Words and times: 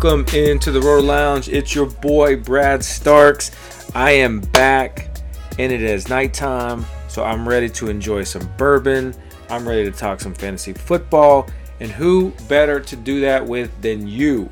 Welcome 0.00 0.32
into 0.32 0.70
the 0.70 0.80
Roto 0.80 1.04
Lounge. 1.04 1.48
It's 1.48 1.74
your 1.74 1.86
boy 1.86 2.36
Brad 2.36 2.84
Starks. 2.84 3.50
I 3.96 4.12
am 4.12 4.38
back, 4.38 5.10
and 5.58 5.72
it 5.72 5.82
is 5.82 6.08
nighttime, 6.08 6.86
so 7.08 7.24
I'm 7.24 7.48
ready 7.48 7.68
to 7.70 7.90
enjoy 7.90 8.22
some 8.22 8.48
bourbon. 8.56 9.12
I'm 9.50 9.66
ready 9.66 9.90
to 9.90 9.90
talk 9.90 10.20
some 10.20 10.34
fantasy 10.34 10.72
football, 10.72 11.48
and 11.80 11.90
who 11.90 12.30
better 12.48 12.78
to 12.78 12.94
do 12.94 13.22
that 13.22 13.44
with 13.44 13.72
than 13.82 14.06
you? 14.06 14.48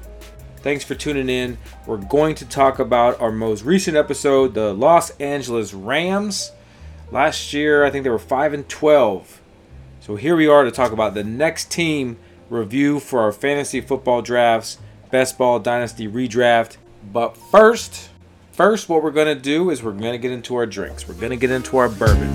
Thanks 0.62 0.82
for 0.82 0.96
tuning 0.96 1.28
in. 1.28 1.58
We're 1.86 1.98
going 1.98 2.34
to 2.34 2.44
talk 2.44 2.80
about 2.80 3.20
our 3.20 3.30
most 3.30 3.62
recent 3.62 3.96
episode, 3.96 4.52
the 4.52 4.74
Los 4.74 5.10
Angeles 5.20 5.72
Rams. 5.72 6.50
Last 7.12 7.52
year, 7.52 7.84
I 7.84 7.90
think 7.90 8.02
they 8.02 8.10
were 8.10 8.18
5 8.18 8.52
and 8.52 8.68
12. 8.68 9.40
So 10.00 10.16
here 10.16 10.34
we 10.34 10.48
are 10.48 10.64
to 10.64 10.72
talk 10.72 10.90
about 10.90 11.14
the 11.14 11.22
next 11.22 11.70
team 11.70 12.18
review 12.50 12.98
for 12.98 13.20
our 13.20 13.30
fantasy 13.30 13.80
football 13.80 14.22
drafts, 14.22 14.78
best 15.10 15.38
ball 15.38 15.58
dynasty 15.58 16.08
redraft. 16.08 16.76
But 17.12 17.36
first, 17.36 18.10
first 18.52 18.88
what 18.88 19.02
we're 19.02 19.10
going 19.10 19.34
to 19.34 19.40
do 19.40 19.70
is 19.70 19.82
we're 19.82 19.92
going 19.92 20.12
to 20.12 20.18
get 20.18 20.32
into 20.32 20.56
our 20.56 20.66
drinks. 20.66 21.06
We're 21.06 21.14
going 21.14 21.30
to 21.30 21.36
get 21.36 21.50
into 21.50 21.76
our 21.76 21.88
bourbon. 21.88 22.34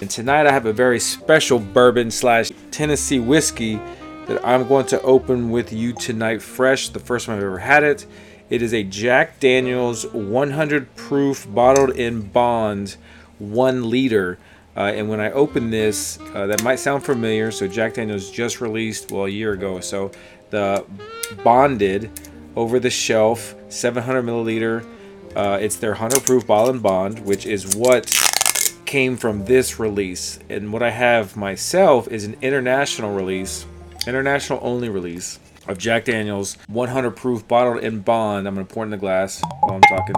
And 0.00 0.10
tonight 0.10 0.46
I 0.46 0.52
have 0.52 0.66
a 0.66 0.72
very 0.72 1.00
special 1.00 1.58
bourbon 1.58 2.10
slash 2.10 2.50
Tennessee 2.70 3.18
whiskey 3.18 3.80
that 4.26 4.44
I'm 4.44 4.66
going 4.66 4.86
to 4.86 5.00
open 5.02 5.50
with 5.50 5.72
you 5.72 5.92
tonight 5.92 6.42
fresh. 6.42 6.88
The 6.88 6.98
first 6.98 7.26
time 7.26 7.36
I've 7.36 7.44
ever 7.44 7.58
had 7.58 7.84
it. 7.84 8.06
It 8.48 8.62
is 8.62 8.72
a 8.72 8.84
Jack 8.84 9.40
Daniels 9.40 10.06
100 10.06 10.94
proof 10.94 11.46
bottled 11.52 11.90
in 11.90 12.22
bond, 12.22 12.96
one 13.38 13.90
liter. 13.90 14.38
Uh, 14.76 14.92
and 14.94 15.08
when 15.08 15.20
I 15.20 15.32
open 15.32 15.70
this, 15.70 16.20
uh, 16.32 16.46
that 16.46 16.62
might 16.62 16.78
sound 16.78 17.04
familiar. 17.04 17.50
So 17.50 17.66
Jack 17.66 17.94
Daniels 17.94 18.30
just 18.30 18.60
released, 18.60 19.10
well, 19.10 19.24
a 19.24 19.28
year 19.28 19.52
ago. 19.52 19.80
So 19.80 20.12
the 20.50 20.84
bonded 21.42 22.10
over 22.54 22.78
the 22.78 22.90
shelf 22.90 23.54
700 23.68 24.22
milliliter. 24.22 24.86
Uh, 25.34 25.58
it's 25.60 25.76
their 25.76 25.90
100 25.90 26.24
proof 26.24 26.46
bottle 26.46 26.70
and 26.70 26.82
bond, 26.82 27.18
which 27.20 27.46
is 27.46 27.74
what 27.74 28.14
came 28.84 29.16
from 29.16 29.44
this 29.46 29.80
release. 29.80 30.38
And 30.48 30.72
what 30.72 30.84
I 30.84 30.90
have 30.90 31.36
myself 31.36 32.06
is 32.08 32.24
an 32.24 32.36
international 32.42 33.12
release 33.12 33.66
international 34.06 34.60
only 34.62 34.88
release 34.88 35.38
of 35.68 35.78
Jack 35.78 36.04
Daniels 36.04 36.56
100 36.68 37.10
proof 37.12 37.46
bottled 37.46 37.82
in 37.82 38.00
bond. 38.00 38.46
I'm 38.46 38.54
going 38.54 38.66
to 38.66 38.72
pour 38.72 38.84
it 38.84 38.86
in 38.86 38.90
the 38.90 38.96
glass 38.96 39.42
while 39.60 39.74
I'm 39.76 39.82
talking. 39.82 40.14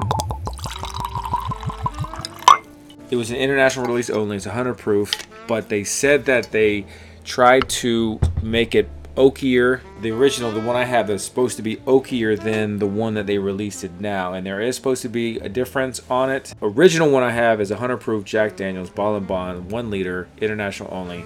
It 3.10 3.16
was 3.16 3.30
an 3.30 3.36
international 3.36 3.86
release 3.86 4.10
only. 4.10 4.36
It's 4.36 4.46
100 4.46 4.74
proof, 4.74 5.12
but 5.46 5.68
they 5.68 5.84
said 5.84 6.26
that 6.26 6.52
they 6.52 6.84
tried 7.24 7.68
to 7.68 8.20
make 8.42 8.74
it 8.74 8.88
oakier. 9.16 9.80
The 10.02 10.10
original, 10.10 10.52
the 10.52 10.60
one 10.60 10.76
I 10.76 10.84
have, 10.84 11.10
is 11.10 11.24
supposed 11.24 11.56
to 11.56 11.62
be 11.62 11.76
oakier 11.78 12.38
than 12.38 12.78
the 12.78 12.86
one 12.86 13.14
that 13.14 13.26
they 13.26 13.38
released 13.38 13.82
it 13.82 14.00
now, 14.00 14.34
and 14.34 14.46
there 14.46 14.60
is 14.60 14.76
supposed 14.76 15.02
to 15.02 15.08
be 15.08 15.38
a 15.38 15.48
difference 15.48 16.00
on 16.08 16.30
it. 16.30 16.54
Original 16.62 17.10
one 17.10 17.22
I 17.22 17.30
have 17.30 17.60
is 17.60 17.70
100 17.70 17.96
proof 17.96 18.24
Jack 18.24 18.56
Daniels 18.56 18.90
bottle 18.90 19.16
and 19.16 19.26
bond, 19.26 19.70
one 19.70 19.90
liter, 19.90 20.28
international 20.40 20.92
only. 20.92 21.24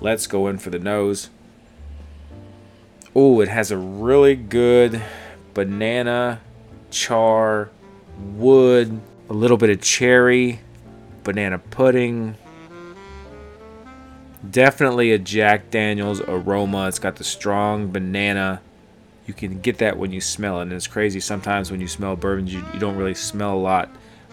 Let's 0.00 0.26
go 0.26 0.48
in 0.48 0.58
for 0.58 0.70
the 0.70 0.78
nose. 0.78 1.30
Oh, 3.14 3.40
it 3.40 3.48
has 3.48 3.72
a 3.72 3.76
really 3.76 4.36
good 4.36 5.02
banana, 5.52 6.40
char, 6.92 7.68
wood, 8.36 9.00
a 9.28 9.32
little 9.32 9.56
bit 9.56 9.68
of 9.68 9.80
cherry, 9.80 10.60
banana 11.24 11.58
pudding. 11.58 12.36
Definitely 14.48 15.10
a 15.10 15.18
Jack 15.18 15.70
Daniels 15.70 16.20
aroma. 16.20 16.86
It's 16.86 17.00
got 17.00 17.16
the 17.16 17.24
strong 17.24 17.90
banana. 17.90 18.60
You 19.26 19.34
can 19.34 19.60
get 19.60 19.78
that 19.78 19.98
when 19.98 20.12
you 20.12 20.20
smell 20.20 20.60
it. 20.60 20.62
And 20.62 20.72
it's 20.72 20.86
crazy. 20.86 21.18
Sometimes 21.18 21.72
when 21.72 21.80
you 21.80 21.88
smell 21.88 22.14
bourbons, 22.14 22.54
you, 22.54 22.64
you 22.72 22.78
don't 22.78 22.96
really 22.96 23.14
smell 23.14 23.54
a 23.54 23.58
lot, 23.58 23.88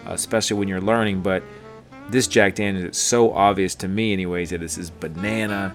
uh, 0.06 0.12
especially 0.12 0.56
when 0.56 0.68
you're 0.68 0.80
learning. 0.80 1.20
But 1.20 1.42
this 2.10 2.28
Jack 2.28 2.54
Daniels, 2.54 2.84
it's 2.84 2.98
so 2.98 3.32
obvious 3.32 3.74
to 3.76 3.88
me, 3.88 4.12
anyways, 4.12 4.50
that 4.50 4.60
this 4.60 4.78
is 4.78 4.88
banana 4.88 5.74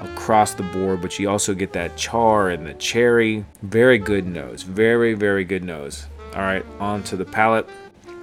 across 0.00 0.54
the 0.54 0.62
board, 0.62 1.00
but 1.00 1.18
you 1.18 1.28
also 1.28 1.54
get 1.54 1.72
that 1.72 1.96
char 1.96 2.50
and 2.50 2.66
the 2.66 2.74
cherry. 2.74 3.44
Very 3.62 3.98
good 3.98 4.26
nose. 4.26 4.62
Very, 4.62 5.14
very 5.14 5.44
good 5.44 5.64
nose. 5.64 6.06
All 6.34 6.42
right, 6.42 6.64
on 6.80 7.02
to 7.04 7.16
the 7.16 7.24
palate. 7.24 7.68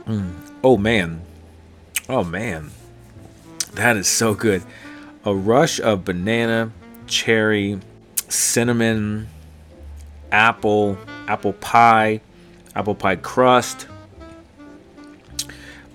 Mm. 0.05 0.33
Oh, 0.63 0.77
man. 0.77 1.21
Oh, 2.09 2.23
man. 2.23 2.71
That 3.73 3.95
is 3.95 4.07
so 4.07 4.33
good. 4.33 4.63
A 5.23 5.33
rush 5.33 5.79
of 5.79 6.03
banana, 6.03 6.71
cherry, 7.07 7.79
cinnamon, 8.27 9.29
apple, 10.31 10.97
apple 11.27 11.53
pie, 11.53 12.21
apple 12.75 12.95
pie 12.95 13.15
crust. 13.15 13.87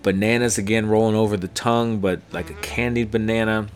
Bananas 0.03 0.57
again 0.57 0.87
rolling 0.87 1.17
over 1.17 1.37
the 1.37 1.49
tongue, 1.49 1.99
but 1.99 2.21
like 2.33 2.49
a 2.49 2.55
candied 2.55 3.11
banana. 3.11 3.67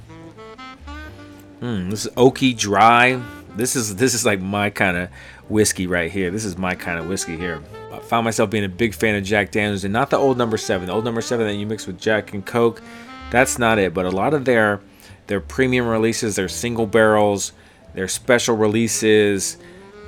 Mm, 1.60 1.91
this 1.91 2.06
is 2.06 2.12
oaky, 2.12 2.56
dry. 2.56 3.21
This 3.56 3.76
is 3.76 3.97
this 3.97 4.15
is 4.15 4.25
like 4.25 4.41
my 4.41 4.71
kind 4.71 4.97
of 4.97 5.10
whiskey 5.48 5.87
right 5.87 6.10
here. 6.10 6.31
This 6.31 6.44
is 6.44 6.56
my 6.56 6.75
kind 6.75 6.98
of 6.98 7.09
whiskey 7.09 7.37
here. 7.37 7.62
I 7.93 7.98
found 7.98 8.25
myself 8.25 8.50
being 8.50 8.65
a 8.65 8.69
big 8.69 8.94
fan 8.94 9.15
of 9.15 9.25
Jack 9.25 9.50
Daniels 9.50 9.84
and 9.84 9.93
not 9.93 10.10
the 10.10 10.16
old 10.16 10.38
number 10.38 10.56
seven. 10.56 10.87
The 10.87 10.93
old 10.93 11.04
number 11.04 11.20
seven 11.20 11.47
that 11.47 11.54
you 11.54 11.66
mix 11.66 11.87
with 11.87 12.00
Jack 12.00 12.32
and 12.32 12.44
Coke, 12.47 12.81
that's 13.31 13.59
not 13.59 13.78
it. 13.78 13.93
But 13.93 14.06
a 14.06 14.10
lot 14.10 14.32
of 14.32 14.44
their 14.44 14.81
their 15.26 15.41
premium 15.41 15.87
releases, 15.87 16.37
their 16.37 16.49
single 16.49 16.87
barrels, 16.87 17.53
their 17.94 18.09
special 18.09 18.56
releases, 18.56 19.59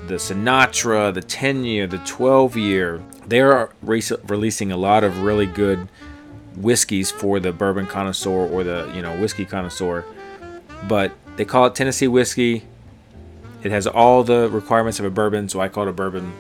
the 0.06 0.14
Sinatra, 0.14 1.12
the 1.12 1.22
10 1.22 1.64
year, 1.64 1.86
the 1.86 1.98
12 1.98 2.56
year, 2.56 3.02
they 3.26 3.40
are 3.40 3.70
re- 3.82 4.02
releasing 4.26 4.72
a 4.72 4.76
lot 4.76 5.04
of 5.04 5.22
really 5.22 5.46
good 5.46 5.88
whiskeys 6.56 7.10
for 7.10 7.40
the 7.40 7.52
bourbon 7.52 7.86
connoisseur 7.86 8.30
or 8.30 8.64
the 8.64 8.90
you 8.94 9.02
know 9.02 9.20
whiskey 9.20 9.44
connoisseur. 9.44 10.04
But 10.88 11.12
they 11.36 11.44
call 11.44 11.66
it 11.66 11.74
Tennessee 11.74 12.08
whiskey. 12.08 12.64
It 13.62 13.70
has 13.70 13.86
all 13.86 14.24
the 14.24 14.48
requirements 14.50 14.98
of 14.98 15.04
a 15.04 15.10
bourbon, 15.10 15.48
so 15.48 15.60
I 15.60 15.68
call 15.68 15.84
it 15.84 15.90
a 15.90 15.92
bourbon. 15.92 16.32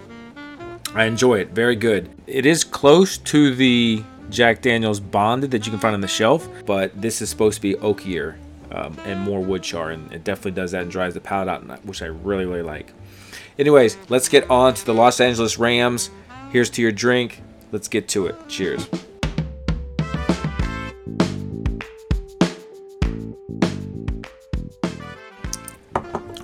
I 0.94 1.04
enjoy 1.04 1.38
it. 1.38 1.50
Very 1.50 1.76
good. 1.76 2.10
It 2.26 2.44
is 2.44 2.64
close 2.64 3.16
to 3.18 3.54
the 3.54 4.02
Jack 4.28 4.62
Daniels 4.62 5.00
Bonded 5.00 5.50
that 5.52 5.66
you 5.66 5.70
can 5.70 5.80
find 5.80 5.94
on 5.94 6.00
the 6.00 6.08
shelf, 6.08 6.48
but 6.66 7.00
this 7.00 7.22
is 7.22 7.30
supposed 7.30 7.56
to 7.56 7.62
be 7.62 7.74
oakier 7.74 8.36
um, 8.72 8.96
and 9.04 9.20
more 9.20 9.40
wood 9.40 9.62
char, 9.62 9.90
and 9.90 10.10
it 10.12 10.24
definitely 10.24 10.52
does 10.52 10.72
that 10.72 10.82
and 10.82 10.90
dries 10.90 11.14
the 11.14 11.20
palate 11.20 11.48
out, 11.48 11.84
which 11.84 12.02
I 12.02 12.06
really, 12.06 12.44
really 12.44 12.62
like. 12.62 12.92
Anyways, 13.58 13.96
let's 14.08 14.28
get 14.28 14.50
on 14.50 14.74
to 14.74 14.84
the 14.84 14.94
Los 14.94 15.20
Angeles 15.20 15.58
Rams. 15.58 16.10
Here's 16.50 16.70
to 16.70 16.82
your 16.82 16.92
drink. 16.92 17.42
Let's 17.70 17.88
get 17.88 18.08
to 18.08 18.26
it. 18.26 18.48
Cheers. 18.48 18.88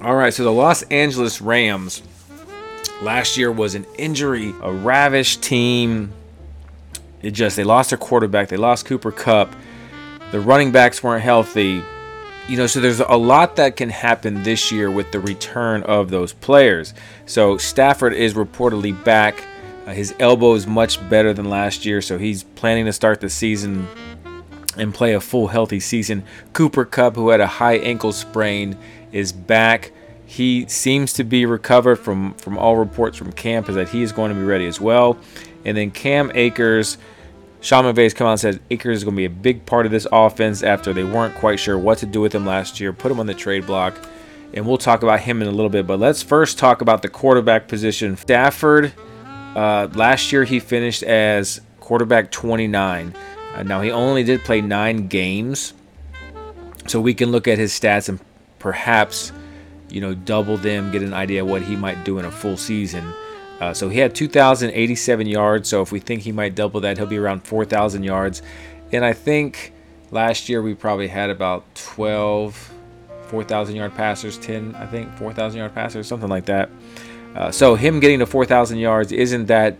All 0.09 0.17
right, 0.17 0.33
so 0.33 0.43
the 0.43 0.51
Los 0.51 0.85
Angeles 0.85 1.43
Rams 1.43 2.03
last 3.03 3.37
year 3.37 3.53
was 3.53 3.75
an 3.75 3.85
injury, 3.99 4.55
a 4.63 4.73
ravished 4.73 5.43
team. 5.43 6.15
It 7.21 7.33
just 7.33 7.57
they 7.57 7.65
lost 7.65 7.91
their 7.91 7.99
quarterback, 7.99 8.49
they 8.49 8.57
lost 8.57 8.87
Cooper 8.87 9.13
Kupp, 9.13 9.55
The 10.31 10.41
running 10.41 10.73
backs 10.73 11.03
weren't 11.03 11.23
healthy. 11.23 11.83
You 12.49 12.57
know, 12.57 12.67
so 12.67 12.81
there's 12.81 13.01
a 13.01 13.19
lot 13.19 13.57
that 13.57 13.77
can 13.77 13.91
happen 13.91 14.45
this 14.45 14.73
year 14.73 14.91
with 14.91 15.13
the 15.13 15.21
return 15.21 15.83
of 15.83 16.09
those 16.09 16.33
players. 16.33 16.95
So 17.27 17.59
Stafford 17.59 18.15
is 18.15 18.33
reportedly 18.33 19.05
back. 19.05 19.45
Uh, 19.87 19.93
his 19.93 20.15
elbow 20.19 20.55
is 20.55 20.67
much 20.67 21.07
better 21.11 21.35
than 21.35 21.51
last 21.51 21.85
year, 21.85 22.01
so 22.01 22.17
he's 22.17 22.45
planning 22.45 22.87
to 22.87 22.95
start 22.95 23.21
the 23.21 23.29
season 23.29 23.87
and 24.79 24.95
play 24.95 25.13
a 25.13 25.21
full 25.21 25.49
healthy 25.49 25.81
season. 25.81 26.25
Cooper 26.55 26.87
Kupp, 26.87 27.15
who 27.15 27.29
had 27.29 27.43
a 27.43 27.47
high 27.47 27.77
ankle 27.77 28.13
sprain, 28.13 28.75
is 29.13 29.33
back. 29.33 29.93
He 30.29 30.67
seems 30.69 31.15
to 31.15 31.25
be 31.25 31.47
recovered 31.47 31.97
from 31.97 32.35
from 32.35 32.59
all 32.59 32.77
reports 32.77 33.17
from 33.17 33.33
camp 33.33 33.71
is 33.71 33.77
that 33.77 33.89
he 33.89 34.03
is 34.03 34.13
going 34.13 34.29
to 34.29 34.35
be 34.35 34.45
ready 34.45 34.67
as 34.67 34.79
well. 34.79 35.17
And 35.65 35.75
then 35.75 35.91
Cam 35.91 36.31
Akers, 36.35 36.99
Sean 37.63 37.85
McVay's 37.85 38.13
come 38.13 38.27
out 38.27 38.33
and 38.33 38.41
said 38.41 38.61
Akers 38.71 38.99
is 38.99 39.05
going 39.05 39.17
to 39.17 39.21
be 39.21 39.25
a 39.25 39.31
big 39.31 39.65
part 39.65 39.87
of 39.87 39.91
this 39.91 40.07
offense 40.13 40.63
after 40.63 40.93
they 40.93 41.03
weren't 41.03 41.35
quite 41.37 41.59
sure 41.59 41.79
what 41.79 41.97
to 41.99 42.07
do 42.07 42.21
with 42.21 42.35
him 42.35 42.45
last 42.45 42.79
year. 42.79 42.93
Put 42.93 43.11
him 43.11 43.21
on 43.21 43.27
the 43.27 43.33
trade 43.33 43.67
block. 43.67 43.95
And 44.53 44.67
we'll 44.67 44.77
talk 44.77 45.03
about 45.03 45.21
him 45.21 45.41
in 45.41 45.49
a 45.49 45.51
little 45.51 45.71
bit. 45.71 45.87
But 45.87 45.99
let's 45.99 46.23
first 46.23 46.59
talk 46.59 46.83
about 46.83 47.01
the 47.01 47.09
quarterback 47.09 47.67
position. 47.67 48.15
Stafford, 48.19 48.93
uh, 49.57 49.89
last 49.95 50.31
year 50.31 50.45
he 50.45 50.61
finished 50.61 51.03
as 51.05 51.63
quarterback 51.81 52.31
29. 52.31 53.15
Uh, 53.55 53.63
now 53.63 53.81
he 53.81 53.91
only 53.91 54.25
did 54.25 54.45
play 54.45 54.61
nine 54.61 55.09
games. 55.09 55.73
So 56.87 57.01
we 57.01 57.15
can 57.15 57.31
look 57.31 57.49
at 57.49 57.57
his 57.57 57.73
stats 57.73 58.11
and 58.11 58.21
perhaps 58.59 59.33
you 59.91 60.01
know, 60.01 60.15
double 60.15 60.57
them, 60.57 60.91
get 60.91 61.03
an 61.03 61.15
idea 61.15 61.45
what 61.45 61.63
he 61.63 61.77
might 61.77 62.05
do 62.05 62.19
in 62.19 62.25
a 62.25 62.31
full 62.31 62.57
season. 62.57 63.13
Uh, 63.61 63.75
so 63.75 63.89
he 63.89 63.99
had 63.99 64.15
2,087 64.15 65.27
yards. 65.27 65.69
So 65.69 65.83
if 65.83 65.91
we 65.91 66.01
think 66.01 66.23
he 66.23 66.33
might 66.33 66.55
double 66.55 66.81
that, 66.81 66.97
he'll 66.97 67.07
be 67.07 67.19
around 67.19 67.41
4,000 67.45 68.03
yards. 68.05 68.43
And 68.93 69.05
I 69.05 69.13
think 69.13 69.73
last 70.11 70.49
year 70.49 70.63
we 70.63 70.75
probably 70.75 71.09
had 71.09 71.31
about 71.31 71.75
12, 71.75 72.73
4,000 73.27 73.77
yard 73.77 73.95
passers, 73.95 74.39
10, 74.39 74.75
I 74.77 74.87
think, 74.87 75.13
4,000 75.17 75.59
yard 75.59 75.75
passers, 75.75 76.07
something 76.07 76.29
like 76.29 76.47
that. 76.47 76.71
Uh, 77.35 77.51
so 77.51 77.75
him 77.75 78.01
getting 78.01 78.21
to 78.21 78.27
4,000 78.27 78.79
yards 78.79 79.13
isn't 79.13 79.47
that 79.47 79.77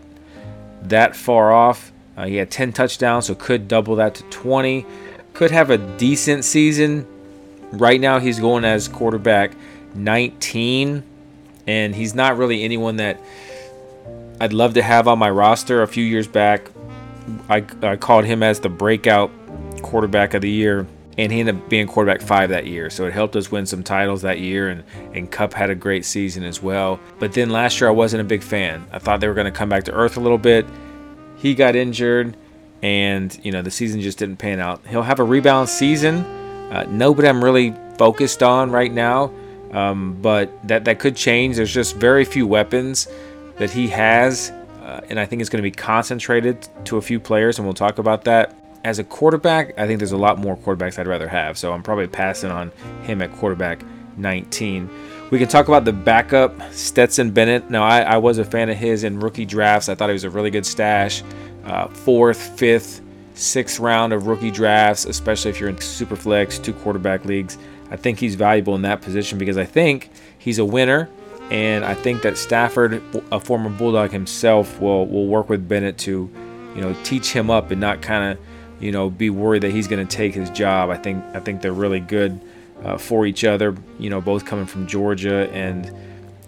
that 0.83 1.15
far 1.15 1.51
off. 1.51 1.91
Uh, 2.15 2.25
he 2.25 2.35
had 2.35 2.51
10 2.51 2.73
touchdowns, 2.73 3.27
so 3.27 3.35
could 3.35 3.67
double 3.67 3.95
that 3.95 4.15
to 4.15 4.23
20. 4.23 4.85
Could 5.33 5.51
have 5.51 5.69
a 5.69 5.77
decent 5.77 6.43
season. 6.43 7.07
Right 7.71 8.01
now, 8.01 8.19
he's 8.19 8.39
going 8.39 8.65
as 8.65 8.87
quarterback 8.87 9.53
19, 9.95 11.03
and 11.67 11.95
he's 11.95 12.15
not 12.15 12.37
really 12.37 12.63
anyone 12.63 12.97
that 12.97 13.19
I'd 14.41 14.53
love 14.53 14.75
to 14.75 14.81
have 14.81 15.07
on 15.07 15.19
my 15.19 15.29
roster. 15.29 15.81
A 15.81 15.87
few 15.87 16.03
years 16.03 16.27
back, 16.27 16.69
I, 17.49 17.63
I 17.81 17.95
called 17.95 18.25
him 18.25 18.43
as 18.43 18.59
the 18.59 18.69
breakout 18.69 19.31
quarterback 19.81 20.33
of 20.33 20.41
the 20.41 20.49
year 20.49 20.87
and 21.19 21.33
he 21.33 21.41
ended 21.41 21.57
up 21.57 21.69
being 21.69 21.85
quarterback 21.85 22.21
five 22.21 22.49
that 22.49 22.65
year. 22.65 22.89
So 22.89 23.05
it 23.05 23.11
helped 23.11 23.35
us 23.35 23.51
win 23.51 23.65
some 23.65 23.83
titles 23.83 24.21
that 24.21 24.39
year, 24.39 24.69
and, 24.69 24.85
and 25.13 25.29
Kupp 25.29 25.53
had 25.53 25.69
a 25.69 25.75
great 25.75 26.05
season 26.05 26.45
as 26.45 26.63
well. 26.63 26.97
But 27.19 27.33
then 27.33 27.49
last 27.49 27.81
year, 27.81 27.89
I 27.89 27.91
wasn't 27.91 28.21
a 28.21 28.23
big 28.23 28.41
fan. 28.41 28.87
I 28.93 28.99
thought 28.99 29.19
they 29.19 29.27
were 29.27 29.33
going 29.33 29.51
to 29.51 29.51
come 29.51 29.67
back 29.67 29.83
to 29.85 29.91
earth 29.91 30.15
a 30.15 30.21
little 30.21 30.37
bit. 30.37 30.65
He 31.35 31.55
got 31.55 31.75
injured, 31.75 32.37
and 32.81 33.37
you 33.43 33.51
know 33.51 33.61
the 33.61 33.69
season 33.69 33.99
just 33.99 34.17
didn't 34.17 34.37
pan 34.37 34.61
out. 34.61 34.79
He'll 34.87 35.01
have 35.01 35.19
a 35.19 35.25
rebound 35.25 35.67
season. 35.67 36.19
Uh, 36.71 36.85
nobody 36.89 37.27
I'm 37.27 37.43
really 37.43 37.75
focused 37.97 38.41
on 38.41 38.71
right 38.71 38.91
now, 38.91 39.33
um, 39.71 40.17
but 40.21 40.51
that 40.67 40.85
that 40.85 40.99
could 40.99 41.15
change. 41.15 41.55
There's 41.55 41.73
just 41.73 41.95
very 41.95 42.25
few 42.25 42.47
weapons 42.47 43.07
that 43.57 43.71
he 43.71 43.87
has, 43.89 44.51
uh, 44.81 45.01
and 45.09 45.19
I 45.19 45.25
think 45.25 45.41
it's 45.41 45.49
going 45.49 45.63
to 45.63 45.69
be 45.69 45.71
concentrated 45.71 46.67
to 46.85 46.97
a 46.97 47.01
few 47.01 47.19
players, 47.19 47.59
and 47.59 47.67
we'll 47.67 47.73
talk 47.73 47.97
about 47.99 48.23
that 48.25 48.55
as 48.83 48.99
a 48.99 49.03
quarterback, 49.03 49.77
I 49.77 49.87
think 49.87 49.99
there's 49.99 50.11
a 50.11 50.17
lot 50.17 50.37
more 50.37 50.55
quarterbacks 50.55 50.97
I'd 50.97 51.07
rather 51.07 51.27
have. 51.27 51.57
So 51.57 51.73
I'm 51.73 51.83
probably 51.83 52.07
passing 52.07 52.51
on 52.51 52.71
him 53.03 53.21
at 53.21 53.31
quarterback 53.33 53.83
19. 54.17 54.89
We 55.31 55.37
can 55.37 55.47
talk 55.47 55.67
about 55.67 55.85
the 55.85 55.93
backup, 55.93 56.59
Stetson 56.71 57.31
Bennett. 57.31 57.69
Now, 57.69 57.83
I, 57.83 58.01
I 58.01 58.17
was 58.17 58.37
a 58.37 58.45
fan 58.45 58.69
of 58.69 58.77
his 58.77 59.03
in 59.03 59.19
rookie 59.19 59.45
drafts. 59.45 59.89
I 59.89 59.95
thought 59.95 60.09
he 60.09 60.13
was 60.13 60.23
a 60.23 60.29
really 60.29 60.49
good 60.49 60.65
stash. 60.65 61.23
Uh, 61.65 61.87
fourth, 61.87 62.57
fifth, 62.57 63.01
sixth 63.35 63.79
round 63.79 64.11
of 64.11 64.27
rookie 64.27 64.51
drafts, 64.51 65.05
especially 65.05 65.51
if 65.51 65.59
you're 65.59 65.69
in 65.69 65.79
super 65.79 66.15
flex, 66.15 66.57
two 66.57 66.73
quarterback 66.73 67.25
leagues. 67.25 67.57
I 67.91 67.95
think 67.95 68.19
he's 68.19 68.35
valuable 68.35 68.75
in 68.75 68.83
that 68.83 69.01
position 69.01 69.37
because 69.37 69.57
I 69.57 69.65
think 69.65 70.09
he's 70.37 70.59
a 70.59 70.65
winner. 70.65 71.09
And 71.51 71.83
I 71.83 71.95
think 71.95 72.21
that 72.21 72.37
Stafford, 72.37 73.01
a 73.31 73.39
former 73.39 73.71
Bulldog 73.71 74.11
himself, 74.11 74.79
will, 74.79 75.07
will 75.07 75.25
work 75.25 75.49
with 75.49 75.67
Bennett 75.67 75.97
to, 75.99 76.29
you 76.75 76.81
know, 76.81 76.95
teach 77.03 77.31
him 77.31 77.49
up 77.49 77.71
and 77.71 77.81
not 77.81 78.03
kind 78.03 78.31
of 78.31 78.45
you 78.79 78.91
know, 78.91 79.09
be 79.09 79.29
worried 79.29 79.63
that 79.63 79.71
he's 79.71 79.87
going 79.87 80.05
to 80.05 80.17
take 80.17 80.33
his 80.33 80.49
job. 80.49 80.89
I 80.89 80.97
think 80.97 81.23
I 81.33 81.39
think 81.39 81.61
they're 81.61 81.73
really 81.73 81.99
good 81.99 82.39
uh, 82.83 82.97
for 82.97 83.25
each 83.25 83.43
other. 83.43 83.75
You 83.97 84.09
know, 84.09 84.21
both 84.21 84.45
coming 84.45 84.65
from 84.65 84.87
Georgia, 84.87 85.49
and 85.51 85.85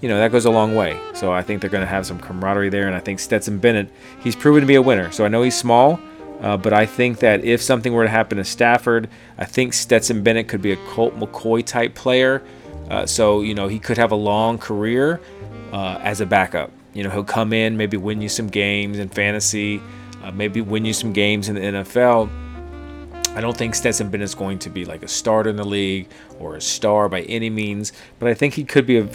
you 0.02 0.10
know 0.10 0.18
that 0.18 0.32
goes 0.32 0.46
a 0.46 0.52
long 0.52 0.76
way. 0.76 1.00
So 1.14 1.32
I 1.32 1.42
think 1.42 1.62
they're 1.62 1.70
going 1.70 1.84
to 1.84 1.90
have 1.90 2.06
some 2.06 2.20
camaraderie 2.20 2.70
there. 2.70 2.88
And 2.88 2.96
I 2.96 3.00
think 3.00 3.20
Stetson 3.20 3.60
Bennett, 3.60 3.90
he's 4.22 4.36
proven 4.36 4.62
to 4.62 4.68
be 4.68 4.76
a 4.76 4.82
winner. 4.82 5.12
So 5.12 5.26
I 5.26 5.28
know 5.28 5.44
he's 5.44 5.58
small, 5.58 6.00
uh, 6.42 6.58
but 6.58 6.74
I 6.74 6.86
think 6.86 7.20
that 7.20 7.44
if 7.46 7.62
something 7.62 7.94
were 7.94 8.04
to 8.04 8.10
happen 8.10 8.38
to 8.38 8.44
Stafford, 8.44 9.10
I 9.38 9.46
think 9.46 9.74
Stetson 9.74 10.24
Bennett 10.24 10.48
could 10.48 10.62
be 10.62 10.72
a 10.72 10.78
Colt 10.88 11.16
McCoy 11.16 11.66
type 11.66 11.96
player. 11.96 12.44
Uh, 12.90 13.06
so 13.06 13.42
you 13.42 13.54
know 13.54 13.68
he 13.68 13.80
could 13.80 13.98
have 13.98 14.12
a 14.12 14.16
long 14.16 14.58
career 14.58 15.22
uh, 15.72 16.00
as 16.02 16.20
a 16.20 16.26
backup. 16.26 16.72
You 16.94 17.04
know 17.04 17.10
he'll 17.10 17.24
come 17.24 17.54
in, 17.54 17.78
maybe 17.78 17.96
win 17.96 18.22
you 18.22 18.28
some 18.30 18.48
games 18.48 19.00
in 19.00 19.08
fantasy 19.08 19.82
uh, 20.24 20.32
maybe 20.32 20.62
win 20.62 20.86
you 20.86 20.94
some 20.94 21.14
games 21.14 21.50
in 21.50 21.56
the 21.56 21.62
NFL. 21.62 22.30
I 23.36 23.42
don't 23.42 23.56
think 23.56 23.76
Stetson 23.76 24.10
Bennett's 24.10 24.36
going 24.36 24.60
to 24.60 24.70
be 24.70 24.86
like 24.86 25.04
a 25.04 25.08
starter 25.08 25.50
in 25.50 25.56
the 25.56 25.66
league 25.66 26.10
or 26.40 26.56
a 26.56 26.62
star 26.62 27.08
by 27.08 27.22
any 27.22 27.50
means, 27.50 27.94
but 28.20 28.28
I 28.28 28.34
think 28.34 28.54
he 28.54 28.64
could 28.64 28.86
be 28.86 28.98
a 28.98 29.08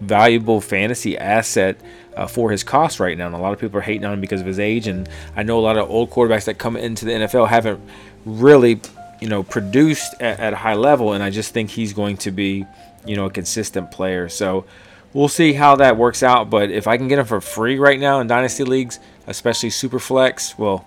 valuable 0.00 0.60
fantasy 0.60 1.16
asset 1.16 1.80
uh, 2.16 2.26
for 2.26 2.50
his 2.50 2.64
cost 2.64 3.00
right 3.00 3.16
now. 3.16 3.26
And 3.26 3.34
a 3.34 3.38
lot 3.38 3.52
of 3.52 3.60
people 3.60 3.78
are 3.78 3.82
hating 3.82 4.04
on 4.04 4.14
him 4.14 4.20
because 4.20 4.40
of 4.40 4.46
his 4.46 4.58
age. 4.58 4.86
And 4.86 5.08
I 5.36 5.42
know 5.42 5.58
a 5.58 5.60
lot 5.60 5.76
of 5.76 5.88
old 5.90 6.10
quarterbacks 6.10 6.44
that 6.46 6.58
come 6.58 6.76
into 6.76 7.04
the 7.04 7.12
NFL 7.12 7.48
haven't 7.48 7.80
really, 8.24 8.80
you 9.20 9.28
know, 9.28 9.42
produced 9.42 10.14
at, 10.20 10.40
at 10.40 10.52
a 10.52 10.56
high 10.56 10.74
level. 10.74 11.12
And 11.12 11.22
I 11.22 11.30
just 11.30 11.52
think 11.52 11.70
he's 11.70 11.92
going 11.92 12.16
to 12.18 12.30
be, 12.30 12.64
you 13.06 13.16
know, 13.16 13.26
a 13.26 13.30
consistent 13.30 13.90
player. 13.90 14.28
So 14.28 14.64
we'll 15.12 15.28
see 15.28 15.52
how 15.52 15.76
that 15.76 15.96
works 15.96 16.22
out. 16.22 16.50
But 16.50 16.70
if 16.70 16.86
I 16.86 16.96
can 16.96 17.08
get 17.08 17.18
him 17.18 17.26
for 17.26 17.40
free 17.40 17.78
right 17.78 18.00
now 18.00 18.20
in 18.20 18.26
dynasty 18.26 18.64
leagues, 18.64 18.98
especially 19.26 19.70
super 19.70 19.98
flex, 19.98 20.58
well, 20.58 20.86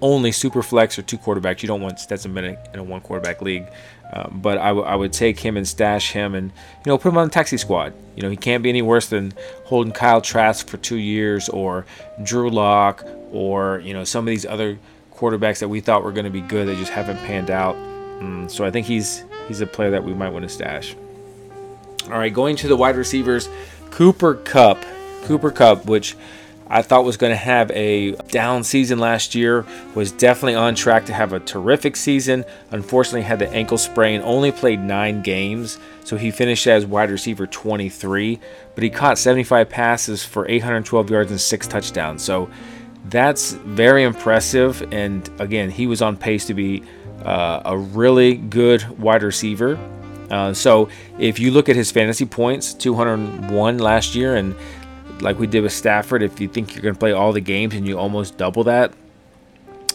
only 0.00 0.32
super 0.32 0.62
flex 0.62 0.98
or 0.98 1.02
two 1.02 1.18
quarterbacks. 1.18 1.62
You 1.62 1.68
don't 1.68 1.80
want 1.80 2.00
Stetson 2.00 2.32
Bennett 2.34 2.58
in 2.72 2.80
a 2.80 2.82
one 2.84 3.00
quarterback 3.00 3.42
league. 3.42 3.66
Um, 4.12 4.40
but 4.42 4.56
I, 4.58 4.68
w- 4.68 4.86
I 4.86 4.94
would 4.94 5.12
take 5.12 5.38
him 5.38 5.56
and 5.56 5.68
stash 5.68 6.12
him 6.12 6.34
and 6.34 6.50
you 6.50 6.90
know 6.90 6.96
put 6.96 7.10
him 7.10 7.18
on 7.18 7.28
the 7.28 7.32
taxi 7.32 7.58
squad. 7.58 7.92
You 8.16 8.22
know 8.22 8.30
he 8.30 8.36
can't 8.36 8.62
be 8.62 8.70
any 8.70 8.80
worse 8.80 9.08
than 9.08 9.34
holding 9.64 9.92
Kyle 9.92 10.22
Trask 10.22 10.66
for 10.66 10.78
two 10.78 10.96
years 10.96 11.48
or 11.50 11.84
Drew 12.22 12.48
Lock 12.48 13.04
or 13.32 13.80
you 13.80 13.92
know 13.92 14.04
some 14.04 14.26
of 14.26 14.30
these 14.30 14.46
other 14.46 14.78
quarterbacks 15.14 15.58
that 15.58 15.68
we 15.68 15.80
thought 15.80 16.04
were 16.04 16.12
going 16.12 16.24
to 16.24 16.30
be 16.30 16.40
good 16.40 16.68
that 16.68 16.76
just 16.76 16.92
haven't 16.92 17.18
panned 17.18 17.50
out. 17.50 17.74
Mm, 17.74 18.50
so 18.50 18.64
I 18.64 18.70
think 18.70 18.86
he's 18.86 19.24
he's 19.46 19.60
a 19.60 19.66
player 19.66 19.90
that 19.90 20.04
we 20.04 20.14
might 20.14 20.30
want 20.30 20.44
to 20.44 20.48
stash. 20.48 20.96
All 22.04 22.12
right, 22.18 22.32
going 22.32 22.56
to 22.56 22.68
the 22.68 22.76
wide 22.76 22.96
receivers, 22.96 23.48
Cooper 23.90 24.34
Kupp, 24.36 24.78
Cooper 25.24 25.50
Kupp, 25.50 25.84
which 25.84 26.16
I 26.70 26.82
thought 26.82 27.04
was 27.04 27.16
going 27.16 27.32
to 27.32 27.36
have 27.36 27.70
a 27.70 28.12
down 28.30 28.62
season 28.64 28.98
last 28.98 29.34
year, 29.34 29.64
was 29.94 30.12
definitely 30.12 30.54
on 30.54 30.74
track 30.74 31.06
to 31.06 31.14
have 31.14 31.32
a 31.32 31.40
terrific 31.40 31.96
season. 31.96 32.44
Unfortunately, 32.70 33.22
had 33.22 33.38
the 33.38 33.48
ankle 33.50 33.78
sprain, 33.78 34.20
only 34.22 34.52
played 34.52 34.80
nine 34.80 35.22
games, 35.22 35.78
so 36.04 36.16
he 36.16 36.30
finished 36.30 36.66
as 36.66 36.84
wide 36.84 37.10
receiver 37.10 37.46
23, 37.46 38.38
but 38.74 38.84
he 38.84 38.90
caught 38.90 39.18
75 39.18 39.68
passes 39.68 40.24
for 40.24 40.48
812 40.48 41.10
yards 41.10 41.30
and 41.30 41.40
six 41.40 41.66
touchdowns. 41.66 42.22
So 42.22 42.50
that's 43.06 43.52
very 43.52 44.04
impressive. 44.04 44.86
And 44.92 45.28
again, 45.40 45.70
he 45.70 45.86
was 45.86 46.02
on 46.02 46.16
pace 46.16 46.46
to 46.46 46.54
be 46.54 46.82
uh, 47.24 47.62
a 47.64 47.76
really 47.76 48.36
good 48.36 48.86
wide 48.98 49.22
receiver. 49.22 49.78
Uh, 50.30 50.52
so 50.52 50.88
if 51.18 51.38
you 51.38 51.50
look 51.50 51.68
at 51.68 51.76
his 51.76 51.90
fantasy 51.90 52.26
points, 52.26 52.74
201 52.74 53.78
last 53.78 54.14
year, 54.14 54.36
and 54.36 54.54
like 55.20 55.38
we 55.38 55.46
did 55.46 55.62
with 55.62 55.72
Stafford, 55.72 56.22
if 56.22 56.40
you 56.40 56.48
think 56.48 56.74
you're 56.74 56.82
going 56.82 56.94
to 56.94 56.98
play 56.98 57.12
all 57.12 57.32
the 57.32 57.40
games 57.40 57.74
and 57.74 57.86
you 57.86 57.98
almost 57.98 58.36
double 58.36 58.64
that, 58.64 58.92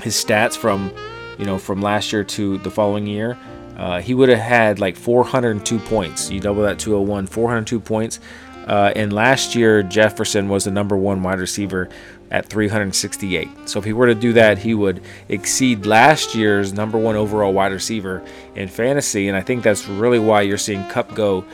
his 0.02 0.16
stats 0.16 0.56
from 0.56 0.92
you 1.38 1.46
know 1.46 1.58
from 1.58 1.82
last 1.82 2.12
year 2.12 2.24
to 2.24 2.58
the 2.60 2.72
following 2.72 3.08
year, 3.08 3.38
uh, 3.78 4.02
he 4.02 4.14
would 4.14 4.30
have 4.30 4.40
had 4.40 4.80
like 4.80 4.96
402 4.96 5.80
points. 5.80 6.30
You 6.30 6.40
double 6.40 6.64
that 6.64 6.80
201, 6.80 7.28
402 7.28 7.80
points. 7.80 8.20
Uh, 8.68 8.94
and 8.96 9.12
last 9.12 9.56
year, 9.56 9.84
Jefferson 9.84 10.48
was 10.48 10.64
the 10.64 10.72
number 10.72 10.96
one 10.96 11.22
wide 11.22 11.40
receiver 11.40 11.90
at 12.32 12.48
368. 12.48 13.70
So 13.70 13.80
if 13.80 13.86
he 13.86 13.94
were 13.94 14.08
to 14.08 14.16
do 14.16 14.34
that, 14.34 14.58
he 14.58 14.74
would 14.74 15.02
exceed 15.30 15.86
last 15.86 16.34
year's 16.34 16.72
number 16.74 16.98
one 16.98 17.16
overall 17.16 17.52
wide 17.52 17.74
receiver 17.74 18.24
in 18.56 18.70
fantasy. 18.70 19.28
And 19.28 19.36
I 19.36 19.42
think 19.42 19.64
that's 19.64 19.88
really 19.88 20.20
why 20.20 20.42
you're 20.42 20.58
seeing 20.58 20.88
Kupp 20.88 21.14
go 21.14 21.46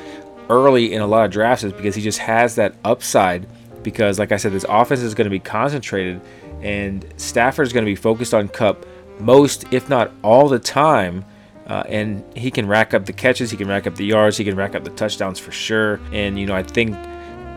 early 0.49 0.93
in 0.93 1.01
a 1.01 1.07
lot 1.07 1.25
of 1.25 1.31
drafts 1.31 1.63
is 1.63 1.73
because 1.73 1.95
he 1.95 2.01
just 2.01 2.19
has 2.19 2.55
that 2.55 2.75
upside. 2.83 3.47
Because, 3.83 4.19
like 4.19 4.31
I 4.31 4.37
said, 4.37 4.51
this 4.51 4.65
offense 4.67 5.01
is 5.01 5.13
going 5.13 5.25
to 5.25 5.31
be 5.31 5.39
concentrated, 5.39 6.21
and 6.61 7.05
Stafford 7.17 7.67
is 7.67 7.73
going 7.73 7.85
to 7.85 7.89
be 7.89 7.95
focused 7.95 8.33
on 8.33 8.47
Kupp 8.49 8.85
most, 9.19 9.65
if 9.71 9.89
not 9.89 10.11
all, 10.23 10.49
the 10.49 10.59
time. 10.59 11.25
Uh, 11.67 11.83
and 11.87 12.23
he 12.35 12.49
can 12.49 12.67
rack 12.67 12.95
up 12.95 13.05
the 13.05 13.13
catches, 13.13 13.51
he 13.51 13.57
can 13.57 13.67
rack 13.67 13.85
up 13.85 13.95
the 13.95 14.05
yards, 14.05 14.37
he 14.37 14.43
can 14.43 14.55
rack 14.55 14.73
up 14.73 14.83
the 14.83 14.89
touchdowns 14.89 15.37
for 15.37 15.51
sure. 15.51 15.99
And 16.11 16.39
you 16.39 16.47
know, 16.47 16.55
I 16.55 16.63
think 16.63 16.97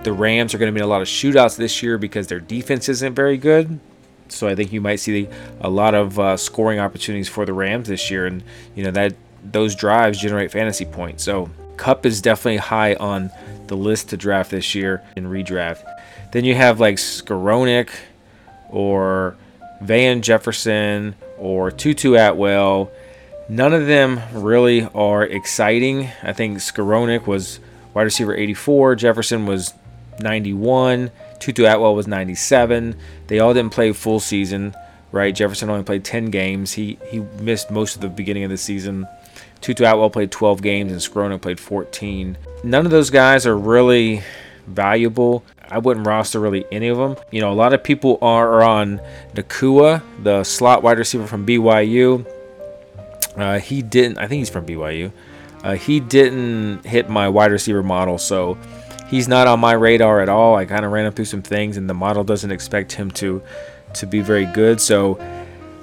the 0.05 0.12
Rams 0.12 0.52
are 0.52 0.59
going 0.59 0.71
to 0.71 0.75
be 0.75 0.81
in 0.81 0.85
a 0.85 0.88
lot 0.88 1.00
of 1.00 1.09
shootouts 1.09 1.57
this 1.57 1.83
year 1.83 1.97
because 1.97 2.26
their 2.26 2.41
defense 2.41 2.88
isn't 2.88 3.14
very 3.14 3.38
good. 3.38 3.81
So 4.29 4.49
I 4.49 4.55
think 4.55 4.73
you 4.73 4.81
might 4.81 4.97
see 4.97 5.29
a 5.61 5.71
lot 5.71 5.95
of 5.95 6.19
uh, 6.19 6.37
scoring 6.37 6.79
opportunities 6.79 7.29
for 7.29 7.47
the 7.47 7.52
Rams 7.52 7.88
this 7.88 8.11
year, 8.11 8.26
and 8.26 8.43
you 8.75 8.85
know 8.85 8.91
that 8.91 9.14
those 9.45 9.75
drives 9.75 10.19
generate 10.19 10.50
fantasy 10.50 10.85
points. 10.85 11.25
So 11.25 11.50
Kupp 11.76 12.07
is 12.07 12.21
definitely 12.21 12.59
high 12.59 12.95
on 12.95 13.31
the 13.67 13.76
list 13.76 14.11
to 14.11 14.17
draft 14.17 14.50
this 14.50 14.75
year 14.75 15.02
in 15.17 15.25
redraft. 15.25 15.85
Then 16.32 16.44
you 16.44 16.54
have 16.54 16.80
like 16.80 16.96
Skowronek 16.96 17.90
or 18.68 19.36
Van 19.80 20.22
Jefferson 20.22 21.14
or 21.38 21.70
Tutu 21.70 22.14
Atwell. 22.14 22.90
None 23.48 23.74
of 23.74 23.86
them 23.86 24.20
really 24.32 24.88
are 24.94 25.24
exciting. 25.24 26.08
I 26.22 26.32
think 26.32 26.58
Skowronek 26.58 27.26
was 27.26 27.60
wide 27.92 28.04
receiver 28.04 28.34
84, 28.34 28.96
Jefferson 28.96 29.46
was 29.46 29.74
91, 30.20 31.10
Tutu 31.38 31.64
Atwell 31.64 31.94
was 31.94 32.06
97. 32.06 32.96
They 33.26 33.38
all 33.38 33.52
didn't 33.52 33.72
play 33.72 33.92
full 33.92 34.20
season, 34.20 34.74
right? 35.10 35.34
Jefferson 35.34 35.68
only 35.68 35.84
played 35.84 36.04
10 36.04 36.26
games. 36.26 36.72
He 36.72 36.98
he 37.10 37.20
missed 37.40 37.70
most 37.70 37.96
of 37.96 38.00
the 38.00 38.08
beginning 38.08 38.44
of 38.44 38.50
the 38.50 38.56
season. 38.56 39.06
Tutu 39.60 39.84
Atwell 39.84 40.10
played 40.10 40.30
12 40.30 40.62
games 40.62 40.92
and 40.92 41.00
Skowronek 41.00 41.42
played 41.42 41.60
14. 41.60 42.38
None 42.64 42.84
of 42.84 42.90
those 42.90 43.10
guys 43.10 43.46
are 43.46 43.56
really 43.56 44.22
valuable. 44.66 45.45
I 45.71 45.78
wouldn't 45.78 46.07
roster 46.07 46.38
really 46.40 46.64
any 46.71 46.88
of 46.88 46.99
them. 46.99 47.16
You 47.31 47.40
know, 47.40 47.52
a 47.52 47.54
lot 47.54 47.73
of 47.73 47.83
people 47.83 48.19
are 48.21 48.62
on 48.62 49.00
Nacua, 49.35 50.02
the 50.23 50.45
slot 50.45 50.83
wide 50.83 50.99
receiver 50.99 51.26
from 51.26 51.47
BYU. 51.47 52.26
Uh, 53.37 53.59
he 53.59 53.83
didn't. 53.83 54.19
I 54.19 54.26
think 54.26 54.40
he's 54.40 54.50
from 54.50 54.66
BYU. 54.66 55.12
Uh, 55.62 55.75
he 55.75 56.00
didn't 56.00 56.85
hit 56.85 57.09
my 57.09 57.28
wide 57.28 57.52
receiver 57.52 57.83
model, 57.83 58.19
so 58.19 58.59
he's 59.09 59.28
not 59.28 59.47
on 59.47 59.61
my 59.61 59.73
radar 59.73 60.21
at 60.21 60.28
all. 60.28 60.57
I 60.57 60.64
kind 60.64 60.85
of 60.85 60.92
ran 60.92 61.07
him 61.07 61.12
through 61.12 61.26
some 61.26 61.42
things, 61.42 61.76
and 61.76 61.88
the 61.88 61.95
model 61.95 62.25
doesn't 62.25 62.50
expect 62.50 62.92
him 62.92 63.11
to 63.12 63.42
to 63.95 64.07
be 64.07 64.21
very 64.21 64.47
good. 64.47 64.81
So 64.81 65.19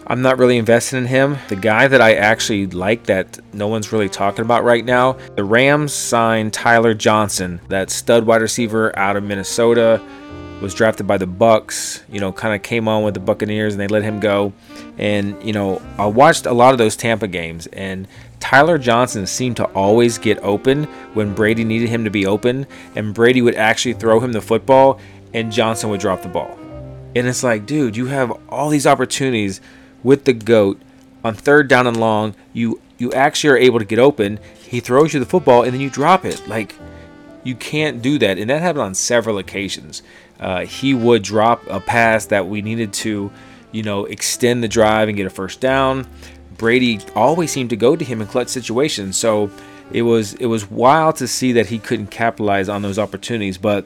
I'm 0.09 0.23
not 0.23 0.39
really 0.39 0.57
invested 0.57 0.97
in 0.97 1.05
him. 1.05 1.37
The 1.49 1.55
guy 1.55 1.87
that 1.87 2.01
I 2.01 2.15
actually 2.15 2.65
like 2.65 3.03
that 3.03 3.37
no 3.53 3.67
one's 3.67 3.91
really 3.91 4.09
talking 4.09 4.43
about 4.43 4.63
right 4.63 4.83
now, 4.83 5.13
the 5.35 5.43
Rams 5.43 5.93
signed 5.93 6.51
Tyler 6.51 6.95
Johnson, 6.95 7.61
that 7.67 7.91
stud 7.91 8.25
wide 8.25 8.41
receiver 8.41 8.97
out 8.97 9.15
of 9.17 9.23
Minnesota 9.23 10.01
was 10.61 10.73
drafted 10.73 11.05
by 11.05 11.17
the 11.17 11.27
Bucks, 11.27 12.03
you 12.09 12.19
know, 12.19 12.31
kind 12.31 12.55
of 12.55 12.63
came 12.63 12.87
on 12.87 13.03
with 13.03 13.13
the 13.13 13.19
Buccaneers 13.19 13.75
and 13.75 13.79
they 13.79 13.87
let 13.87 14.01
him 14.01 14.19
go. 14.19 14.51
And, 14.97 15.41
you 15.43 15.53
know, 15.53 15.79
I 15.99 16.07
watched 16.07 16.47
a 16.47 16.53
lot 16.53 16.71
of 16.71 16.79
those 16.79 16.95
Tampa 16.95 17.27
games 17.27 17.67
and 17.67 18.07
Tyler 18.39 18.79
Johnson 18.79 19.27
seemed 19.27 19.57
to 19.57 19.65
always 19.65 20.17
get 20.17 20.39
open 20.39 20.85
when 21.13 21.35
Brady 21.35 21.63
needed 21.63 21.87
him 21.87 22.03
to 22.03 22.09
be 22.09 22.25
open 22.25 22.65
and 22.95 23.13
Brady 23.13 23.43
would 23.43 23.55
actually 23.55 23.93
throw 23.93 24.19
him 24.19 24.31
the 24.31 24.41
football 24.41 24.99
and 25.35 25.51
Johnson 25.51 25.91
would 25.91 26.01
drop 26.01 26.23
the 26.23 26.29
ball. 26.29 26.57
And 27.15 27.27
it's 27.27 27.43
like, 27.43 27.67
dude, 27.67 27.95
you 27.95 28.07
have 28.07 28.31
all 28.49 28.69
these 28.69 28.87
opportunities 28.87 29.61
with 30.03 30.25
the 30.25 30.33
goat 30.33 30.81
on 31.23 31.33
third 31.33 31.67
down 31.67 31.87
and 31.87 31.99
long. 31.99 32.35
You 32.53 32.81
you 32.97 33.11
actually 33.13 33.51
are 33.51 33.57
able 33.57 33.79
to 33.79 33.85
get 33.85 33.99
open. 33.99 34.39
He 34.61 34.79
throws 34.79 35.13
you 35.13 35.19
the 35.19 35.25
football 35.25 35.63
and 35.63 35.73
then 35.73 35.81
you 35.81 35.89
drop 35.89 36.25
it. 36.25 36.47
Like 36.47 36.75
you 37.43 37.55
can't 37.55 38.01
do 38.01 38.17
that. 38.19 38.37
And 38.37 38.49
that 38.49 38.61
happened 38.61 38.83
on 38.83 38.93
several 38.93 39.37
occasions 39.37 40.03
uh, 40.39 40.65
he 40.65 40.93
would 40.93 41.21
drop 41.21 41.61
a 41.67 41.79
pass 41.79 42.27
that 42.27 42.47
we 42.47 42.61
needed 42.61 42.93
to, 42.93 43.31
you 43.71 43.83
know, 43.83 44.05
extend 44.05 44.63
the 44.63 44.67
drive 44.67 45.09
and 45.09 45.17
get 45.17 45.25
a 45.25 45.29
first 45.29 45.59
down. 45.59 46.07
Brady 46.57 46.99
always 47.15 47.51
seemed 47.51 47.69
to 47.71 47.75
go 47.75 47.95
to 47.95 48.05
him 48.05 48.21
in 48.21 48.27
clutch 48.27 48.47
situations. 48.47 49.17
So 49.17 49.51
it 49.91 50.03
was 50.03 50.33
it 50.35 50.45
was 50.45 50.69
wild 50.69 51.17
to 51.17 51.27
see 51.27 51.53
that 51.53 51.67
he 51.67 51.79
couldn't 51.79 52.07
capitalize 52.07 52.69
on 52.69 52.81
those 52.81 52.97
opportunities. 52.97 53.57
But 53.57 53.85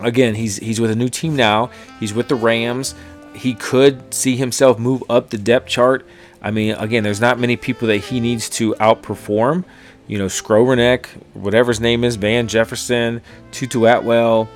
again, 0.00 0.36
he's 0.36 0.56
he's 0.58 0.80
with 0.80 0.90
a 0.90 0.96
new 0.96 1.08
team 1.08 1.34
now. 1.34 1.70
He's 1.98 2.14
with 2.14 2.28
the 2.28 2.36
Rams. 2.36 2.94
He 3.38 3.54
could 3.54 4.12
see 4.12 4.36
himself 4.36 4.78
move 4.78 5.02
up 5.08 5.30
the 5.30 5.38
depth 5.38 5.68
chart. 5.68 6.06
I 6.42 6.50
mean, 6.50 6.74
again, 6.74 7.02
there's 7.02 7.20
not 7.20 7.38
many 7.38 7.56
people 7.56 7.88
that 7.88 7.98
he 7.98 8.20
needs 8.20 8.48
to 8.50 8.74
outperform. 8.74 9.64
You 10.06 10.18
know, 10.18 10.26
Skowronek, 10.26 11.06
whatever 11.34 11.70
his 11.70 11.80
name 11.80 12.04
is, 12.04 12.16
Van 12.16 12.48
Jefferson, 12.48 13.20
Tutu 13.50 13.84
Atwell 13.84 14.48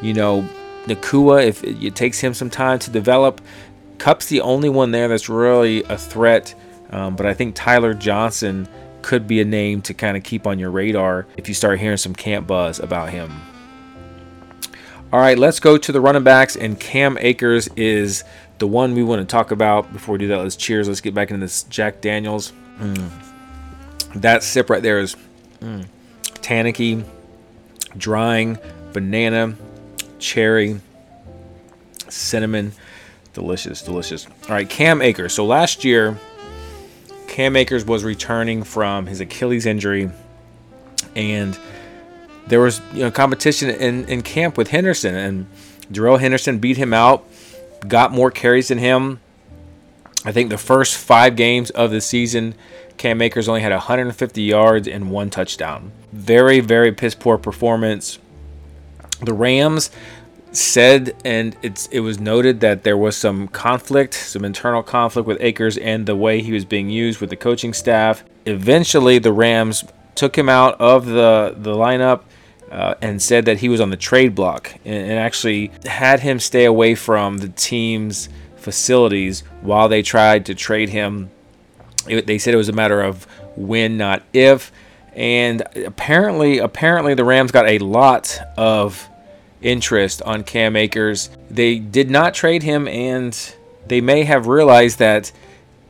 you 0.00 0.14
know, 0.14 0.48
Nacua, 0.86 1.46
if 1.46 1.62
it, 1.62 1.82
it, 1.82 1.94
takes 1.94 2.20
him 2.20 2.34
some 2.34 2.50
time 2.50 2.78
to 2.80 2.90
develop, 2.90 3.40
Kupp's 3.98 4.26
the 4.26 4.40
only 4.40 4.68
one 4.68 4.90
there 4.90 5.08
that's 5.08 5.28
really 5.28 5.82
a 5.84 5.98
threat. 5.98 6.54
Um, 6.90 7.16
but 7.16 7.26
I 7.26 7.34
think 7.34 7.54
Tyler 7.54 7.94
Johnson 7.94 8.68
could 9.02 9.26
be 9.26 9.40
a 9.40 9.44
name 9.44 9.82
to 9.82 9.94
kind 9.94 10.16
of 10.16 10.22
keep 10.22 10.46
on 10.46 10.58
your 10.58 10.70
radar 10.70 11.26
if 11.36 11.48
you 11.48 11.54
start 11.54 11.78
hearing 11.78 11.96
some 11.96 12.14
camp 12.14 12.46
buzz 12.46 12.80
about 12.80 13.10
him. 13.10 13.30
All 15.12 15.18
right, 15.18 15.36
let's 15.36 15.58
go 15.58 15.76
to 15.76 15.90
the 15.90 16.00
running 16.00 16.22
backs, 16.22 16.54
and 16.54 16.78
Cam 16.78 17.18
Akers 17.18 17.68
is 17.74 18.22
the 18.58 18.68
one 18.68 18.94
we 18.94 19.02
want 19.02 19.20
to 19.20 19.26
talk 19.26 19.50
about. 19.50 19.92
Before 19.92 20.12
we 20.12 20.20
do 20.20 20.28
that, 20.28 20.38
let's 20.38 20.54
cheers. 20.54 20.86
Let's 20.86 21.00
get 21.00 21.14
back 21.14 21.30
into 21.30 21.44
this 21.44 21.64
Jack 21.64 22.00
Daniels. 22.00 22.52
Mm. 22.78 23.10
That 24.14 24.44
sip 24.44 24.70
right 24.70 24.80
there 24.80 25.00
is 25.00 25.16
mm, 25.58 25.84
tannicky, 26.34 27.04
drying, 27.96 28.56
banana, 28.92 29.56
cherry, 30.20 30.80
cinnamon. 32.08 32.72
Delicious, 33.32 33.82
delicious. 33.82 34.28
All 34.44 34.50
right, 34.50 34.70
Cam 34.70 35.02
Akers. 35.02 35.34
So 35.34 35.44
last 35.44 35.84
year, 35.84 36.16
Cam 37.26 37.56
Akers 37.56 37.84
was 37.84 38.04
returning 38.04 38.62
from 38.62 39.06
his 39.06 39.20
Achilles 39.20 39.66
injury, 39.66 40.08
and 41.16 41.58
there 42.50 42.60
was 42.60 42.80
you 42.92 43.00
know 43.00 43.10
competition 43.10 43.70
in, 43.70 44.04
in 44.06 44.22
camp 44.22 44.58
with 44.58 44.68
Henderson, 44.68 45.14
and 45.14 45.46
Darrell 45.90 46.18
Henderson 46.18 46.58
beat 46.58 46.76
him 46.76 46.92
out, 46.92 47.26
got 47.88 48.12
more 48.12 48.30
carries 48.30 48.68
than 48.68 48.78
him. 48.78 49.20
I 50.24 50.32
think 50.32 50.50
the 50.50 50.58
first 50.58 50.96
five 50.96 51.34
games 51.36 51.70
of 51.70 51.90
the 51.90 52.00
season, 52.00 52.54
Cam 52.98 53.22
Akers 53.22 53.48
only 53.48 53.62
had 53.62 53.72
150 53.72 54.42
yards 54.42 54.86
and 54.86 55.10
one 55.10 55.30
touchdown. 55.30 55.92
Very, 56.12 56.60
very 56.60 56.92
piss 56.92 57.14
poor 57.14 57.38
performance. 57.38 58.18
The 59.22 59.32
Rams 59.32 59.90
said, 60.52 61.16
and 61.24 61.56
it's 61.62 61.86
it 61.86 62.00
was 62.00 62.18
noted 62.18 62.60
that 62.60 62.82
there 62.82 62.96
was 62.96 63.16
some 63.16 63.46
conflict, 63.48 64.12
some 64.14 64.44
internal 64.44 64.82
conflict 64.82 65.26
with 65.26 65.38
Akers 65.40 65.78
and 65.78 66.04
the 66.04 66.16
way 66.16 66.42
he 66.42 66.52
was 66.52 66.64
being 66.64 66.90
used 66.90 67.20
with 67.20 67.30
the 67.30 67.36
coaching 67.36 67.72
staff. 67.72 68.24
Eventually, 68.44 69.18
the 69.18 69.32
Rams 69.32 69.84
took 70.16 70.36
him 70.36 70.48
out 70.48 70.78
of 70.80 71.06
the 71.06 71.54
the 71.56 71.74
lineup. 71.74 72.22
Uh, 72.70 72.94
and 73.02 73.20
said 73.20 73.46
that 73.46 73.58
he 73.58 73.68
was 73.68 73.80
on 73.80 73.90
the 73.90 73.96
trade 73.96 74.32
block 74.32 74.72
and, 74.84 75.10
and 75.10 75.18
actually 75.18 75.72
had 75.86 76.20
him 76.20 76.38
stay 76.38 76.64
away 76.64 76.94
from 76.94 77.38
the 77.38 77.48
team's 77.48 78.28
facilities 78.56 79.40
while 79.60 79.88
they 79.88 80.02
tried 80.02 80.46
to 80.46 80.54
trade 80.54 80.88
him. 80.88 81.30
It, 82.06 82.26
they 82.26 82.38
said 82.38 82.54
it 82.54 82.58
was 82.58 82.68
a 82.68 82.72
matter 82.72 83.02
of 83.02 83.24
when, 83.56 83.96
not 83.96 84.22
if. 84.32 84.70
And 85.14 85.62
apparently, 85.84 86.58
apparently 86.58 87.14
the 87.14 87.24
Rams 87.24 87.50
got 87.50 87.66
a 87.66 87.78
lot 87.78 88.38
of 88.56 89.08
interest 89.60 90.22
on 90.22 90.44
Cam 90.44 90.76
Akers. 90.76 91.30
They 91.50 91.78
did 91.78 92.10
not 92.10 92.34
trade 92.34 92.62
him, 92.62 92.86
and 92.86 93.36
they 93.86 94.00
may 94.00 94.24
have 94.24 94.46
realized 94.46 94.98
that 94.98 95.32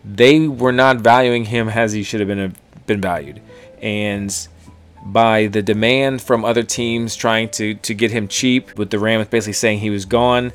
they 0.05 0.49
were 0.49 0.73
not 0.73 0.99
valuing 0.99 1.45
him 1.45 1.69
as 1.69 1.93
he 1.93 2.03
should 2.03 2.21
have 2.21 2.29
been 2.29 2.57
been 2.87 3.01
valued. 3.01 3.41
And 3.83 4.35
by 5.05 5.47
the 5.47 5.63
demand 5.63 6.23
from 6.23 6.45
other 6.45 6.63
teams 6.63 7.17
trying 7.17 7.49
to 7.51 7.75
to 7.75 7.95
get 7.95 8.11
him 8.11 8.29
cheap, 8.29 8.77
with 8.79 8.91
the 8.91 8.99
Rams 8.99 9.29
basically 9.29 9.55
saying 9.55 9.79
he 9.81 9.91
was 9.91 10.05
gone, 10.05 10.53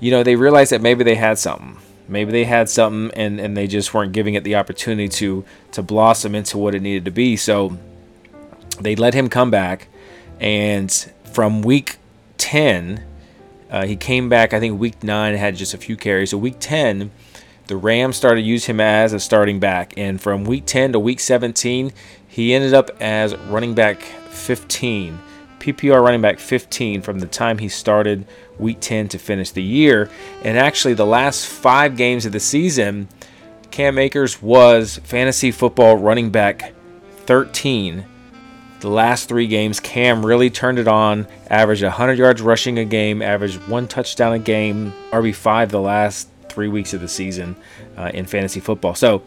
you 0.00 0.10
know, 0.10 0.22
they 0.22 0.36
realized 0.36 0.72
that 0.72 0.80
maybe 0.80 1.04
they 1.04 1.14
had 1.14 1.38
something. 1.38 1.78
Maybe 2.08 2.30
they 2.30 2.44
had 2.44 2.68
something 2.68 3.10
and, 3.18 3.40
and 3.40 3.56
they 3.56 3.66
just 3.66 3.92
weren't 3.92 4.12
giving 4.12 4.34
it 4.34 4.44
the 4.44 4.56
opportunity 4.56 5.08
to 5.08 5.44
to 5.72 5.82
blossom 5.82 6.34
into 6.34 6.58
what 6.58 6.74
it 6.74 6.82
needed 6.82 7.04
to 7.04 7.10
be. 7.10 7.36
So 7.36 7.76
they 8.80 8.94
let 8.96 9.14
him 9.14 9.28
come 9.28 9.50
back 9.50 9.88
and 10.40 10.90
from 11.32 11.62
week 11.62 11.96
10, 12.38 13.04
uh, 13.70 13.86
he 13.86 13.96
came 13.96 14.28
back, 14.28 14.52
I 14.52 14.60
think 14.60 14.78
week 14.78 15.02
9 15.02 15.34
had 15.34 15.56
just 15.56 15.74
a 15.74 15.78
few 15.78 15.96
carries. 15.96 16.30
So 16.30 16.38
week 16.38 16.56
10, 16.60 17.10
the 17.66 17.76
Rams 17.76 18.16
started 18.16 18.42
to 18.42 18.46
use 18.46 18.66
him 18.66 18.80
as 18.80 19.12
a 19.12 19.20
starting 19.20 19.58
back. 19.60 19.94
And 19.96 20.20
from 20.20 20.44
week 20.44 20.66
10 20.66 20.92
to 20.92 21.00
week 21.00 21.20
17, 21.20 21.92
he 22.28 22.54
ended 22.54 22.74
up 22.74 22.90
as 23.00 23.34
running 23.36 23.74
back 23.74 24.02
15. 24.02 25.18
PPR 25.58 26.02
running 26.02 26.20
back 26.20 26.38
15 26.38 27.02
from 27.02 27.18
the 27.18 27.26
time 27.26 27.58
he 27.58 27.68
started 27.68 28.26
week 28.58 28.78
10 28.80 29.08
to 29.08 29.18
finish 29.18 29.50
the 29.50 29.62
year. 29.62 30.08
And 30.42 30.56
actually, 30.56 30.94
the 30.94 31.06
last 31.06 31.46
five 31.46 31.96
games 31.96 32.24
of 32.24 32.32
the 32.32 32.40
season, 32.40 33.08
Cam 33.70 33.98
Akers 33.98 34.40
was 34.40 35.00
fantasy 35.02 35.50
football 35.50 35.96
running 35.96 36.30
back 36.30 36.72
13 37.24 38.06
the 38.80 38.88
last 38.90 39.28
three 39.28 39.46
games, 39.46 39.80
Cam 39.80 40.24
really 40.24 40.50
turned 40.50 40.78
it 40.78 40.86
on, 40.86 41.26
averaged 41.48 41.82
100 41.82 42.18
yards 42.18 42.42
rushing 42.42 42.78
a 42.78 42.84
game, 42.84 43.22
averaged 43.22 43.66
one 43.68 43.88
touchdown 43.88 44.34
a 44.34 44.38
game, 44.38 44.92
RB5 45.10 45.70
the 45.70 45.80
last 45.80 46.28
three 46.56 46.68
weeks 46.68 46.94
of 46.94 47.02
the 47.02 47.08
season 47.08 47.54
uh, 47.98 48.10
in 48.14 48.24
fantasy 48.24 48.60
football. 48.60 48.94
So 48.94 49.22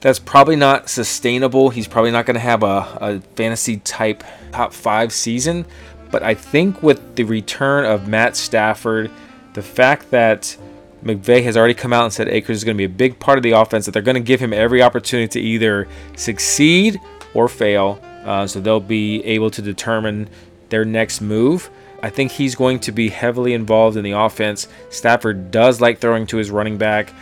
that's 0.00 0.18
probably 0.18 0.56
not 0.56 0.88
sustainable. 0.88 1.68
He's 1.68 1.86
probably 1.86 2.10
not 2.10 2.24
going 2.24 2.36
to 2.36 2.40
have 2.40 2.62
a, 2.62 2.98
a 3.00 3.20
fantasy 3.36 3.76
type 3.76 4.24
top 4.50 4.72
five 4.72 5.12
season. 5.12 5.66
But 6.10 6.22
I 6.22 6.32
think 6.32 6.82
with 6.82 7.16
the 7.16 7.24
return 7.24 7.84
of 7.84 8.08
Matt 8.08 8.34
Stafford, 8.34 9.10
the 9.52 9.60
fact 9.60 10.10
that 10.10 10.56
McVay 11.04 11.42
has 11.42 11.54
already 11.54 11.74
come 11.74 11.92
out 11.92 12.04
and 12.04 12.12
said 12.12 12.28
Akers 12.28 12.56
is 12.56 12.64
going 12.64 12.76
to 12.76 12.78
be 12.78 12.84
a 12.84 12.96
big 13.04 13.20
part 13.20 13.36
of 13.36 13.42
the 13.42 13.50
offense, 13.50 13.84
that 13.84 13.92
they're 13.92 14.00
going 14.00 14.14
to 14.14 14.20
give 14.20 14.40
him 14.40 14.54
every 14.54 14.80
opportunity 14.80 15.28
to 15.28 15.40
either 15.40 15.86
succeed 16.16 16.98
or 17.34 17.46
fail. 17.46 18.00
Uh, 18.24 18.46
so 18.46 18.58
they'll 18.58 18.80
be 18.80 19.22
able 19.24 19.50
to 19.50 19.60
determine 19.60 20.30
their 20.70 20.86
next 20.86 21.20
move. 21.20 21.68
I 22.02 22.10
think 22.10 22.32
he's 22.32 22.54
going 22.54 22.80
to 22.80 22.92
be 22.92 23.08
heavily 23.08 23.54
involved 23.54 23.96
in 23.96 24.02
the 24.02 24.12
offense. 24.12 24.66
Stafford 24.90 25.50
does 25.50 25.80
like 25.80 25.98
throwing 25.98 26.26
to 26.28 26.36
his 26.36 26.50
running 26.50 26.76
back. 26.76 27.12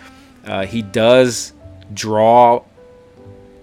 Uh, 0.45 0.65
he 0.65 0.81
does 0.81 1.53
draw 1.93 2.65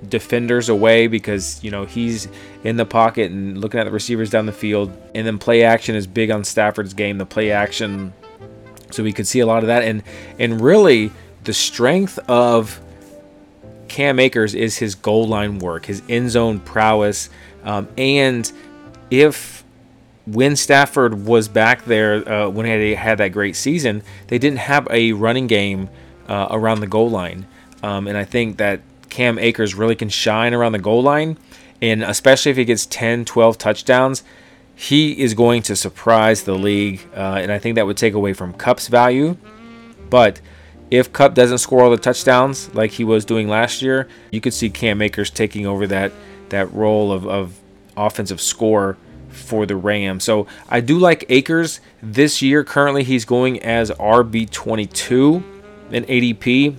defenders 0.07 0.69
away 0.69 1.07
because 1.07 1.63
you 1.63 1.71
know 1.71 1.86
he's 1.86 2.27
in 2.63 2.77
the 2.77 2.86
pocket 2.86 3.31
and 3.31 3.59
looking 3.59 3.79
at 3.79 3.86
the 3.86 3.91
receivers 3.91 4.29
down 4.29 4.45
the 4.45 4.51
field. 4.51 4.95
And 5.15 5.25
then 5.25 5.39
play 5.39 5.63
action 5.63 5.95
is 5.95 6.05
big 6.05 6.29
on 6.29 6.43
Stafford's 6.43 6.93
game. 6.93 7.17
The 7.17 7.25
play 7.25 7.51
action, 7.51 8.13
so 8.91 9.03
we 9.03 9.12
could 9.12 9.27
see 9.27 9.39
a 9.39 9.45
lot 9.45 9.63
of 9.63 9.67
that. 9.67 9.83
And 9.83 10.03
and 10.38 10.62
really 10.62 11.12
the 11.45 11.53
strength 11.53 12.19
of 12.29 12.79
Cam 13.88 14.19
Akers 14.19 14.53
is 14.53 14.77
his 14.77 14.93
goal 14.93 15.27
line 15.27 15.57
work, 15.57 15.86
his 15.88 16.03
end 16.09 16.29
zone 16.29 16.59
prowess, 16.59 17.29
um, 17.63 17.88
and 17.97 18.51
if 19.09 19.56
when 20.27 20.57
Stafford 20.57 21.25
was 21.25 21.48
back 21.48 21.86
there, 21.86 22.27
uh, 22.29 22.50
when 22.50 22.65
he 22.65 22.96
had 22.96 23.17
that 23.19 23.29
great 23.29 23.55
season, 23.55 24.03
they 24.27 24.38
didn't 24.38 24.60
have 24.60 24.88
a 24.91 25.13
running 25.13 25.48
game 25.48 25.89
uh, 26.27 26.48
around 26.51 26.81
the 26.81 26.88
goal 26.88 27.10
line. 27.10 27.48
Um, 27.81 28.07
and 28.07 28.17
I 28.17 28.25
think 28.25 28.57
that 28.57 28.81
Cam 29.10 29.39
Akers 29.39 29.74
really 29.74 29.96
can 29.96 30.10
shine 30.10 30.53
around 30.53 30.74
the 30.74 30.79
goal 30.79 31.01
line. 31.01 31.38
And 31.81 32.03
especially 32.03 32.51
if 32.51 32.57
he 32.57 32.65
gets 32.65 32.86
10, 32.86 33.24
12 33.24 33.57
touchdowns, 33.57 34.24
he 34.75 35.19
is 35.22 35.34
going 35.34 35.62
to 35.63 35.75
surprise 35.75 36.43
the 36.43 36.55
league. 36.55 37.07
Uh, 37.15 37.39
and 37.41 37.51
I 37.51 37.57
think 37.57 37.75
that 37.75 37.86
would 37.86 37.98
take 37.98 38.13
away 38.13 38.34
from 38.34 38.51
Kupp's 38.51 38.89
value. 38.89 39.38
But 40.10 40.41
if 40.91 41.13
Kupp 41.13 41.36
doesn't 41.36 41.60
score 41.60 41.84
all 41.84 41.89
the 41.89 41.98
touchdowns 41.98 42.74
like 42.75 42.91
he 42.91 43.05
was 43.05 43.24
doing 43.24 43.48
last 43.48 43.81
year, 43.81 44.10
you 44.31 44.41
could 44.41 44.53
see 44.53 44.69
Cam 44.69 45.01
Akers 45.01 45.29
taking 45.29 45.65
over 45.65 45.88
that, 45.88 46.12
that 46.50 46.74
role 46.74 47.13
of, 47.13 47.25
of 47.25 47.57
offensive 47.96 48.41
score 48.41 48.98
for 49.38 49.65
the 49.65 49.75
Rams. 49.75 50.24
So 50.24 50.48
I 50.70 50.82
do 50.82 50.98
like 50.98 51.25
Akers 51.29 51.79
this 52.01 52.41
year. 52.41 52.63
Currently, 52.63 53.03
he's 53.03 53.25
going 53.25 53.62
as 53.63 53.91
RB22 53.91 55.44
in 55.91 56.03
ADP. 56.06 56.75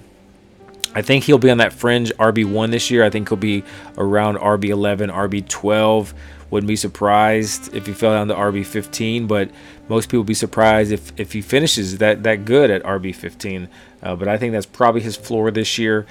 I 0.94 1.02
think 1.02 1.24
he'll 1.24 1.38
be 1.38 1.50
on 1.50 1.58
that 1.58 1.72
fringe 1.72 2.12
RB1 2.14 2.70
this 2.70 2.90
year. 2.90 3.04
I 3.04 3.10
think 3.10 3.28
he'll 3.28 3.36
be 3.36 3.62
around 3.96 4.38
RB11, 4.38 5.12
RB12. 5.12 6.12
Wouldn't 6.50 6.68
be 6.68 6.76
surprised 6.76 7.74
if 7.74 7.86
he 7.86 7.92
fell 7.92 8.12
down 8.12 8.28
to 8.28 8.34
RB15, 8.34 9.28
but 9.28 9.50
most 9.88 10.08
people 10.08 10.24
be 10.24 10.34
surprised 10.34 10.90
if, 10.90 11.12
if 11.18 11.32
he 11.32 11.42
finishes 11.42 11.98
that, 11.98 12.22
that 12.22 12.46
good 12.46 12.70
at 12.70 12.82
RB15. 12.84 13.68
Uh, 14.02 14.16
but 14.16 14.28
I 14.28 14.38
think 14.38 14.52
that's 14.52 14.66
probably 14.66 15.02
his 15.02 15.16
floor 15.16 15.50
this 15.50 15.76
year, 15.76 16.06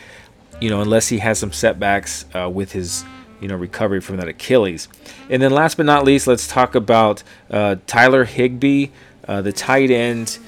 you 0.62 0.70
know, 0.70 0.82
unless 0.82 1.08
he 1.08 1.18
has 1.20 1.39
some 1.39 1.51
setbacks 1.51 2.25
uh, 2.36 2.50
with 2.50 2.72
his 2.72 3.04
you 3.39 3.48
know 3.48 3.56
recovery 3.56 4.01
from 4.01 4.17
that 4.17 4.27
Achilles. 4.27 4.88
And 5.29 5.41
then 5.41 5.51
last 5.51 5.77
but 5.77 5.86
not 5.86 6.03
least, 6.03 6.27
let's 6.27 6.48
talk 6.48 6.75
about 6.75 7.24
uh, 7.50 7.77
Tyler 7.86 8.25
Higbee, 8.25 8.89
uh, 9.27 9.41
the 9.41 9.51
tight 9.53 9.91
end. 9.91 10.39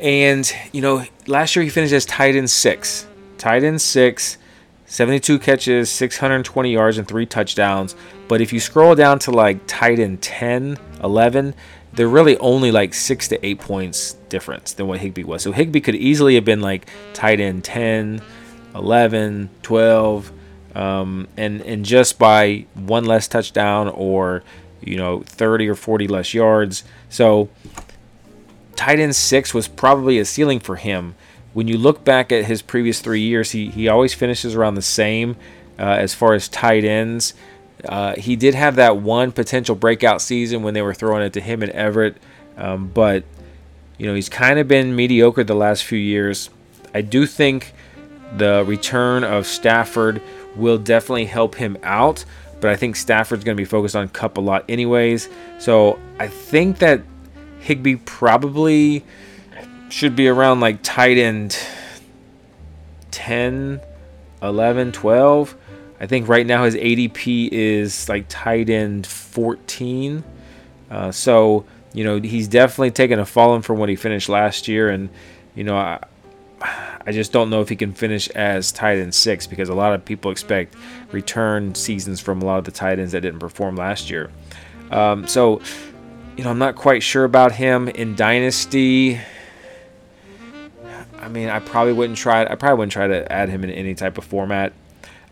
And 0.00 0.50
you 0.72 0.80
know, 0.80 1.04
last 1.26 1.56
year 1.56 1.62
he 1.62 1.70
finished 1.70 1.92
as 1.92 2.06
tight 2.06 2.36
end 2.36 2.50
six, 2.50 3.06
tight 3.36 3.64
end 3.64 3.80
six, 3.80 4.38
72 4.86 5.38
catches, 5.38 5.90
620 5.90 6.72
yards, 6.72 6.98
and 6.98 7.06
three 7.06 7.26
touchdowns. 7.26 7.94
But 8.26 8.40
if 8.40 8.52
you 8.52 8.60
scroll 8.60 8.94
down 8.94 9.18
to 9.20 9.30
like 9.30 9.66
tight 9.66 9.98
end 9.98 10.22
10, 10.22 10.78
11, 11.02 11.54
they're 11.92 12.08
really 12.08 12.38
only 12.38 12.70
like 12.70 12.94
six 12.94 13.28
to 13.28 13.46
eight 13.46 13.60
points 13.60 14.14
difference 14.28 14.72
than 14.72 14.86
what 14.86 15.00
Higbee 15.00 15.24
was. 15.24 15.42
So 15.42 15.52
Higbee 15.52 15.80
could 15.80 15.94
easily 15.94 16.36
have 16.36 16.44
been 16.44 16.60
like 16.60 16.88
tight 17.12 17.40
end 17.40 17.64
10, 17.64 18.22
11, 18.74 19.50
12 19.62 20.32
um, 20.78 21.26
and 21.36 21.60
and 21.62 21.84
just 21.84 22.20
by 22.20 22.64
one 22.74 23.04
less 23.04 23.26
touchdown 23.26 23.88
or 23.88 24.44
you 24.80 24.96
know 24.96 25.22
30 25.26 25.68
or 25.68 25.74
40 25.74 26.06
less 26.06 26.32
yards. 26.32 26.84
So 27.08 27.48
tight 28.76 29.00
end 29.00 29.16
six 29.16 29.52
was 29.52 29.66
probably 29.66 30.20
a 30.20 30.24
ceiling 30.24 30.60
for 30.60 30.76
him. 30.76 31.16
When 31.52 31.66
you 31.66 31.76
look 31.76 32.04
back 32.04 32.30
at 32.30 32.44
his 32.44 32.62
previous 32.62 33.00
three 33.00 33.20
years, 33.20 33.50
he 33.50 33.70
he 33.70 33.88
always 33.88 34.14
finishes 34.14 34.54
around 34.54 34.76
the 34.76 34.82
same 34.82 35.34
uh, 35.80 35.82
as 35.82 36.14
far 36.14 36.34
as 36.34 36.48
tight 36.48 36.84
ends. 36.84 37.34
Uh, 37.84 38.14
he 38.14 38.36
did 38.36 38.54
have 38.54 38.76
that 38.76 38.98
one 38.98 39.32
potential 39.32 39.74
breakout 39.74 40.22
season 40.22 40.62
when 40.62 40.74
they 40.74 40.82
were 40.82 40.94
throwing 40.94 41.24
it 41.24 41.32
to 41.32 41.40
him 41.40 41.62
and 41.62 41.72
Everett, 41.72 42.16
um, 42.56 42.88
but 42.88 43.24
you 43.98 44.06
know 44.06 44.14
he's 44.14 44.28
kind 44.28 44.60
of 44.60 44.68
been 44.68 44.94
mediocre 44.94 45.42
the 45.42 45.56
last 45.56 45.82
few 45.82 45.98
years. 45.98 46.50
I 46.94 47.00
do 47.00 47.26
think 47.26 47.72
the 48.36 48.64
return 48.64 49.24
of 49.24 49.46
Stafford 49.46 50.20
will 50.58 50.78
definitely 50.78 51.26
help 51.26 51.54
him 51.54 51.78
out. 51.82 52.24
But 52.60 52.70
I 52.70 52.76
think 52.76 52.96
Stafford's 52.96 53.44
going 53.44 53.56
to 53.56 53.60
be 53.60 53.64
focused 53.64 53.94
on 53.94 54.08
Kupp 54.08 54.36
a 54.36 54.40
lot, 54.40 54.64
anyways. 54.68 55.28
So 55.58 55.98
I 56.18 56.26
think 56.26 56.78
that 56.78 57.02
Higbee 57.60 57.96
probably 57.96 59.04
should 59.88 60.16
be 60.16 60.28
around 60.28 60.60
like 60.60 60.80
tight 60.82 61.18
end 61.18 61.56
10, 63.10 63.80
11, 64.42 64.92
12. 64.92 65.56
I 66.00 66.06
think 66.06 66.28
right 66.28 66.46
now 66.46 66.64
his 66.64 66.74
ADP 66.76 67.48
is 67.50 68.08
like 68.08 68.26
tight 68.28 68.70
end 68.70 69.06
14. 69.06 70.24
Uh, 70.90 71.12
so, 71.12 71.64
you 71.92 72.04
know, 72.04 72.20
he's 72.20 72.48
definitely 72.48 72.90
taken 72.90 73.18
a 73.18 73.26
fallen 73.26 73.62
from 73.62 73.78
what 73.78 73.88
he 73.88 73.96
finished 73.96 74.28
last 74.28 74.68
year. 74.68 74.88
And, 74.88 75.08
you 75.54 75.64
know, 75.64 75.76
I, 75.76 76.02
I 77.06 77.12
just 77.12 77.32
don't 77.32 77.50
know 77.50 77.60
if 77.60 77.68
he 77.68 77.76
can 77.76 77.92
finish 77.92 78.28
as 78.30 78.72
tight 78.72 78.98
end 78.98 79.14
six 79.14 79.46
because 79.46 79.68
a 79.68 79.74
lot 79.74 79.94
of 79.94 80.04
people 80.04 80.30
expect 80.30 80.74
return 81.12 81.74
seasons 81.74 82.20
from 82.20 82.42
a 82.42 82.44
lot 82.44 82.58
of 82.58 82.64
the 82.64 82.70
tight 82.70 82.98
ends 82.98 83.12
that 83.12 83.20
didn't 83.20 83.40
perform 83.40 83.76
last 83.76 84.10
year. 84.10 84.30
Um, 84.90 85.26
so, 85.26 85.60
you 86.36 86.44
know, 86.44 86.50
I'm 86.50 86.58
not 86.58 86.76
quite 86.76 87.02
sure 87.02 87.24
about 87.24 87.52
him 87.52 87.88
in 87.88 88.14
Dynasty. 88.14 89.20
I 91.20 91.28
mean, 91.28 91.48
I 91.48 91.58
probably 91.60 91.92
wouldn't 91.92 92.18
try. 92.18 92.42
I 92.44 92.54
probably 92.54 92.78
wouldn't 92.78 92.92
try 92.92 93.06
to 93.06 93.30
add 93.30 93.48
him 93.48 93.64
in 93.64 93.70
any 93.70 93.94
type 93.94 94.18
of 94.18 94.24
format. 94.24 94.72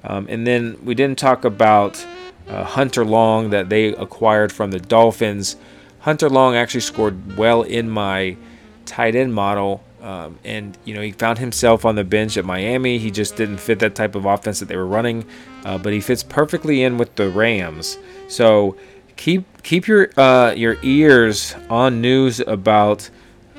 Um, 0.04 0.26
and 0.28 0.46
then 0.46 0.78
we 0.84 0.94
didn't 0.94 1.18
talk 1.18 1.44
about 1.44 2.04
uh, 2.48 2.64
Hunter 2.64 3.04
Long 3.04 3.50
that 3.50 3.68
they 3.68 3.88
acquired 3.88 4.52
from 4.52 4.70
the 4.70 4.78
Dolphins. 4.78 5.56
Hunter 6.00 6.28
Long 6.28 6.54
actually 6.54 6.80
scored 6.80 7.36
well 7.36 7.62
in 7.62 7.90
my 7.90 8.36
tight 8.84 9.14
end 9.16 9.34
model 9.34 9.82
um, 10.02 10.38
and 10.44 10.76
you 10.84 10.94
know 10.94 11.00
he 11.00 11.12
found 11.12 11.38
himself 11.38 11.84
on 11.84 11.94
the 11.94 12.04
bench 12.04 12.36
at 12.36 12.44
Miami. 12.44 12.98
He 12.98 13.10
just 13.10 13.36
didn't 13.36 13.58
fit 13.58 13.78
that 13.80 13.94
type 13.94 14.14
of 14.14 14.24
offense 14.24 14.60
that 14.60 14.66
they 14.66 14.76
were 14.76 14.86
running, 14.86 15.24
uh, 15.64 15.78
but 15.78 15.92
he 15.92 16.00
fits 16.00 16.22
perfectly 16.22 16.82
in 16.82 16.98
with 16.98 17.14
the 17.16 17.30
Rams. 17.30 17.98
So 18.28 18.76
keep 19.16 19.44
keep 19.62 19.88
your 19.88 20.10
uh, 20.18 20.52
your 20.52 20.76
ears 20.82 21.54
on 21.70 22.00
news 22.00 22.40
about 22.40 23.08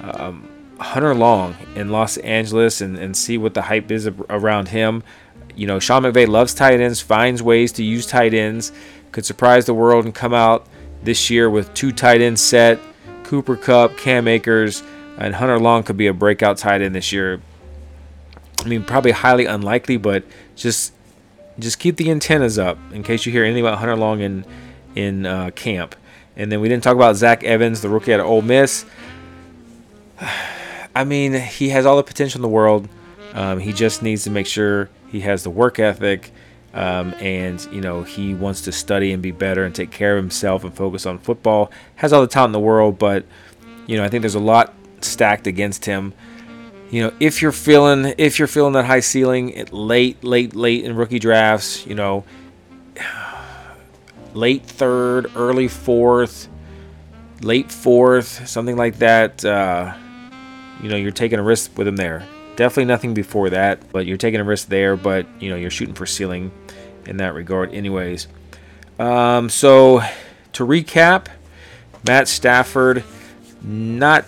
um, 0.02 0.48
Hunter 0.80 1.16
Long 1.16 1.56
in 1.76 1.90
Los 1.90 2.18
Angeles 2.18 2.82
and, 2.82 2.98
and 2.98 3.16
see 3.18 3.38
what 3.38 3.54
the 3.54 3.64
hype 3.64 3.92
is 3.92 4.08
around 4.08 4.70
him. 4.70 5.04
You 5.56 5.66
know, 5.66 5.80
Sean 5.80 6.04
McVay 6.04 6.28
loves 6.28 6.54
tight 6.54 6.80
ends, 6.80 7.02
finds 7.02 7.42
ways 7.42 7.72
to 7.74 7.84
use 7.84 8.06
tight 8.06 8.34
ends, 8.36 8.72
could 9.12 9.26
surprise 9.26 9.66
the 9.66 9.74
world 9.74 10.06
and 10.06 10.14
come 10.14 10.34
out 10.34 10.68
this 11.04 11.30
year 11.30 11.50
with 11.50 11.74
two 11.74 11.92
tight 11.92 12.22
ends 12.22 12.42
set, 12.42 12.80
Cooper 13.24 13.56
Kupp, 13.56 13.98
Cam 13.98 14.28
Akers 14.28 14.84
and 15.18 15.36
Hunter 15.36 15.60
Long 15.60 15.84
could 15.84 15.98
be 15.98 16.08
a 16.08 16.14
breakout 16.14 16.58
tight 16.58 16.82
end 16.82 16.96
this 16.96 17.12
year. 17.12 17.42
I 18.64 18.68
mean, 18.68 18.84
probably 18.84 19.12
highly 19.12 19.46
unlikely, 19.46 19.98
but 19.98 20.24
just 20.56 20.94
just 21.60 21.80
keep 21.80 21.98
the 21.98 22.12
antennas 22.12 22.60
up 22.60 22.78
in 22.92 23.02
case 23.02 23.26
you 23.26 23.32
hear 23.32 23.44
anything 23.44 23.64
about 23.64 23.80
Hunter 23.80 23.96
Long 23.96 24.22
in 24.22 24.46
in 24.96 25.26
uh, 25.26 25.52
camp. 25.52 25.96
And 26.36 26.52
then 26.52 26.62
we 26.62 26.70
didn't 26.70 26.84
talk 26.84 26.96
about 26.96 27.16
Zach 27.16 27.44
Evans, 27.44 27.82
the 27.82 27.90
rookie 27.90 28.12
of 28.12 28.22
Ole 28.22 28.44
Miss. 28.44 28.86
I 30.96 31.04
mean, 31.04 31.34
he 31.34 31.70
has 31.70 31.86
all 31.86 31.98
the 31.98 32.04
potential 32.04 32.40
in 32.40 32.42
the 32.42 32.48
world. 32.48 32.88
Um, 33.34 33.60
he 33.60 33.74
just 33.74 34.02
needs 34.02 34.24
to 34.24 34.32
make 34.32 34.48
sure 34.48 34.90
he 35.10 35.22
has 35.22 35.44
the 35.44 35.50
work 35.50 35.78
ethic, 35.80 36.32
um, 36.74 37.14
and 37.20 37.64
you 37.72 37.82
know 37.82 38.04
he 38.04 38.34
wants 38.34 38.62
to 38.62 38.72
study 38.72 39.12
and 39.12 39.22
be 39.22 39.32
better 39.32 39.64
and 39.64 39.74
take 39.74 39.92
care 39.92 40.18
of 40.18 40.24
himself 40.24 40.64
and 40.64 40.74
focus 40.74 41.06
on 41.06 41.20
football. 41.20 41.72
Has 41.96 42.14
all 42.14 42.22
the 42.22 42.28
talent 42.28 42.50
in 42.50 42.54
the 42.54 42.60
world, 42.60 42.98
but 42.98 43.26
you 43.86 43.98
know 43.98 44.04
I 44.04 44.10
think 44.10 44.22
there's 44.22 44.36
a 44.36 44.40
lot 44.40 44.74
stacked 45.02 45.48
against 45.48 45.86
him. 45.86 46.14
You 46.90 47.04
know, 47.04 47.14
if 47.20 47.42
you're 47.42 47.52
feeling 47.52 48.14
if 48.18 48.40
you're 48.40 48.48
feeling 48.48 48.74
that 48.74 48.86
high 48.86 49.02
ceiling 49.02 49.68
late, 49.72 50.24
late, 50.24 50.56
late 50.56 50.86
in 50.86 50.96
rookie 50.96 51.20
drafts, 51.20 51.86
you 51.86 51.96
know, 51.96 52.24
late 54.34 54.66
third, 54.66 55.32
early 55.36 55.68
fourth, 55.68 56.48
late 57.42 57.72
fourth, 57.72 58.48
something 58.48 58.78
like 58.78 59.00
that. 59.00 59.44
Uh, 59.44 59.94
you 60.82 60.90
know, 60.90 60.96
you're 60.96 61.12
taking 61.12 61.40
a 61.40 61.44
risk 61.44 61.78
with 61.78 61.88
him 61.88 61.98
there. 61.98 62.26
Definitely 62.56 62.86
nothing 62.86 63.14
before 63.14 63.50
that, 63.50 63.92
but 63.92 64.06
you're 64.06 64.18
taking 64.18 64.40
a 64.40 64.44
risk 64.44 64.70
there. 64.70 64.96
But 64.96 65.26
you 65.42 65.50
know, 65.50 65.56
you're 65.56 65.70
shooting 65.70 65.96
for 65.96 66.06
ceiling 66.06 66.52
in 67.06 67.18
that 67.18 67.34
regard, 67.34 67.74
anyways. 67.74 68.28
Um, 68.98 69.50
so 69.50 70.02
to 70.54 70.66
recap, 70.66 71.28
Matt 72.06 72.28
Stafford, 72.28 73.04
not 73.62 74.26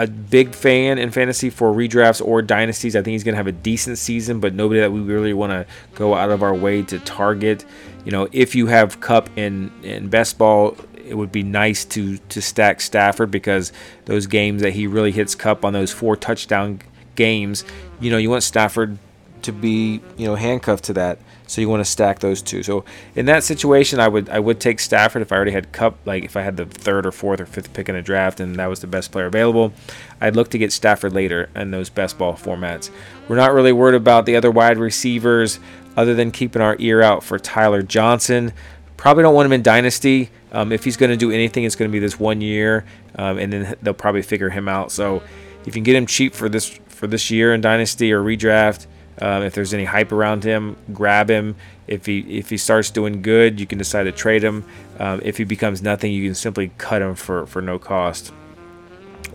a 0.00 0.06
big 0.06 0.54
fan 0.54 0.96
in 0.96 1.10
fantasy 1.10 1.50
for 1.50 1.74
redrafts 1.74 2.24
or 2.24 2.40
dynasties. 2.40 2.96
I 2.96 3.02
think 3.02 3.12
he's 3.12 3.22
going 3.22 3.34
to 3.34 3.36
have 3.36 3.46
a 3.46 3.52
decent 3.52 3.98
season, 3.98 4.40
but 4.40 4.54
nobody 4.54 4.80
that 4.80 4.90
we 4.90 5.00
really 5.00 5.34
want 5.34 5.52
to 5.52 5.66
go 5.94 6.14
out 6.14 6.30
of 6.30 6.42
our 6.42 6.54
way 6.54 6.82
to 6.84 6.98
target. 7.00 7.66
You 8.06 8.12
know, 8.12 8.26
if 8.32 8.54
you 8.54 8.66
have 8.68 9.00
Kupp 9.00 9.28
in 9.36 9.70
in 9.82 10.08
best 10.08 10.38
ball, 10.38 10.74
it 11.06 11.14
would 11.14 11.30
be 11.30 11.42
nice 11.42 11.84
to 11.86 12.16
to 12.16 12.40
stack 12.40 12.80
Stafford 12.80 13.30
because 13.30 13.72
those 14.06 14.26
games 14.26 14.62
that 14.62 14.72
he 14.72 14.86
really 14.86 15.12
hits 15.12 15.34
Kupp 15.34 15.66
on 15.66 15.74
those 15.74 15.92
four 15.92 16.16
touchdown 16.16 16.80
games, 17.14 17.62
you 18.00 18.10
know, 18.10 18.16
you 18.16 18.30
want 18.30 18.42
Stafford 18.42 18.96
to 19.42 19.52
be 19.52 20.00
you 20.16 20.26
know 20.26 20.34
handcuffed 20.34 20.84
to 20.84 20.94
that. 20.94 21.18
So 21.50 21.60
you 21.60 21.68
want 21.68 21.84
to 21.84 21.90
stack 21.90 22.20
those 22.20 22.42
two. 22.42 22.62
So 22.62 22.84
in 23.16 23.26
that 23.26 23.42
situation, 23.42 23.98
I 23.98 24.06
would 24.06 24.28
I 24.28 24.38
would 24.38 24.60
take 24.60 24.78
Stafford 24.78 25.20
if 25.20 25.32
I 25.32 25.36
already 25.36 25.50
had 25.50 25.72
Kupp, 25.72 25.98
like 26.06 26.24
if 26.24 26.36
I 26.36 26.42
had 26.42 26.56
the 26.56 26.64
third 26.64 27.04
or 27.04 27.10
fourth 27.10 27.40
or 27.40 27.46
fifth 27.46 27.72
pick 27.72 27.88
in 27.88 27.96
a 27.96 28.02
draft 28.02 28.38
and 28.38 28.54
that 28.54 28.68
was 28.68 28.78
the 28.78 28.86
best 28.86 29.10
player 29.10 29.26
available. 29.26 29.72
I'd 30.20 30.36
look 30.36 30.50
to 30.50 30.58
get 30.58 30.72
Stafford 30.72 31.12
later 31.12 31.50
in 31.56 31.72
those 31.72 31.90
best 31.90 32.18
ball 32.18 32.34
formats. 32.34 32.90
We're 33.26 33.34
not 33.34 33.52
really 33.52 33.72
worried 33.72 33.96
about 33.96 34.26
the 34.26 34.36
other 34.36 34.48
wide 34.48 34.78
receivers 34.78 35.58
other 35.96 36.14
than 36.14 36.30
keeping 36.30 36.62
our 36.62 36.76
ear 36.78 37.02
out 37.02 37.24
for 37.24 37.36
Tyler 37.36 37.82
Johnson. 37.82 38.52
Probably 38.96 39.24
don't 39.24 39.34
want 39.34 39.46
him 39.46 39.52
in 39.52 39.62
Dynasty. 39.62 40.30
Um, 40.52 40.70
if 40.70 40.84
he's 40.84 40.96
going 40.96 41.10
to 41.10 41.16
do 41.16 41.32
anything, 41.32 41.64
it's 41.64 41.74
going 41.74 41.90
to 41.90 41.92
be 41.92 41.98
this 41.98 42.20
one 42.20 42.40
year, 42.40 42.84
um, 43.16 43.38
and 43.38 43.52
then 43.52 43.76
they'll 43.82 43.92
probably 43.94 44.22
figure 44.22 44.50
him 44.50 44.68
out. 44.68 44.92
So 44.92 45.22
if 45.62 45.66
you 45.66 45.72
can 45.72 45.82
get 45.82 45.96
him 45.96 46.06
cheap 46.06 46.32
for 46.32 46.48
this 46.48 46.68
for 46.88 47.08
this 47.08 47.30
year 47.30 47.54
in 47.54 47.60
Dynasty 47.60 48.12
or 48.12 48.22
redraft, 48.22 48.86
um, 49.20 49.42
if 49.42 49.54
there's 49.54 49.74
any 49.74 49.84
hype 49.84 50.12
around 50.12 50.44
him, 50.44 50.76
grab 50.92 51.28
him. 51.28 51.56
If 51.86 52.06
he 52.06 52.20
if 52.38 52.50
he 52.50 52.56
starts 52.56 52.90
doing 52.90 53.22
good, 53.22 53.60
you 53.60 53.66
can 53.66 53.78
decide 53.78 54.04
to 54.04 54.12
trade 54.12 54.42
him. 54.42 54.64
Um, 54.98 55.20
if 55.24 55.36
he 55.36 55.44
becomes 55.44 55.82
nothing, 55.82 56.12
you 56.12 56.24
can 56.24 56.34
simply 56.34 56.70
cut 56.78 57.02
him 57.02 57.14
for 57.14 57.46
for 57.46 57.60
no 57.60 57.78
cost, 57.78 58.32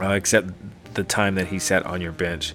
uh, 0.01 0.09
except 0.11 0.49
the 0.93 1.03
time 1.03 1.35
that 1.35 1.47
he 1.47 1.59
sat 1.59 1.85
on 1.85 2.01
your 2.01 2.11
bench. 2.11 2.53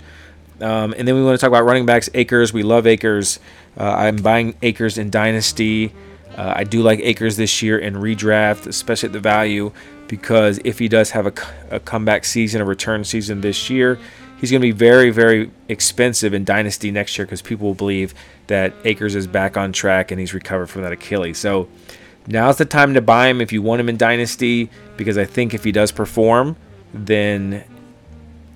Um, 0.60 0.94
and 0.96 1.08
then 1.08 1.14
we 1.14 1.22
want 1.22 1.38
to 1.38 1.40
talk 1.40 1.48
about 1.48 1.64
running 1.64 1.86
backs. 1.86 2.10
Akers, 2.14 2.52
we 2.52 2.62
love 2.62 2.86
Akers. 2.86 3.38
Uh, 3.78 3.84
I'm 3.84 4.16
buying 4.16 4.54
Akers 4.62 4.98
in 4.98 5.10
Dynasty. 5.10 5.92
Uh, 6.36 6.52
I 6.56 6.64
do 6.64 6.82
like 6.82 7.00
Akers 7.00 7.36
this 7.36 7.62
year 7.62 7.78
in 7.78 7.94
redraft, 7.94 8.66
especially 8.66 9.08
at 9.08 9.12
the 9.12 9.20
value, 9.20 9.72
because 10.06 10.60
if 10.64 10.78
he 10.78 10.88
does 10.88 11.10
have 11.10 11.26
a, 11.26 11.32
a 11.70 11.80
comeback 11.80 12.24
season, 12.24 12.60
a 12.60 12.64
return 12.64 13.04
season 13.04 13.40
this 13.40 13.70
year, 13.70 13.98
he's 14.40 14.50
going 14.50 14.60
to 14.60 14.66
be 14.66 14.72
very, 14.72 15.10
very 15.10 15.50
expensive 15.68 16.32
in 16.32 16.44
Dynasty 16.44 16.90
next 16.90 17.16
year 17.18 17.26
because 17.26 17.42
people 17.42 17.68
will 17.68 17.74
believe 17.74 18.14
that 18.46 18.72
Akers 18.84 19.14
is 19.14 19.26
back 19.26 19.56
on 19.56 19.72
track 19.72 20.10
and 20.10 20.18
he's 20.18 20.32
recovered 20.32 20.68
from 20.68 20.82
that 20.82 20.92
Achilles. 20.92 21.38
So 21.38 21.68
now's 22.26 22.56
the 22.56 22.64
time 22.64 22.94
to 22.94 23.00
buy 23.00 23.28
him 23.28 23.40
if 23.40 23.52
you 23.52 23.62
want 23.62 23.80
him 23.80 23.88
in 23.88 23.96
Dynasty 23.96 24.70
because 24.96 25.18
I 25.18 25.24
think 25.24 25.54
if 25.54 25.64
he 25.64 25.72
does 25.72 25.92
perform, 25.92 26.56
then 26.94 27.64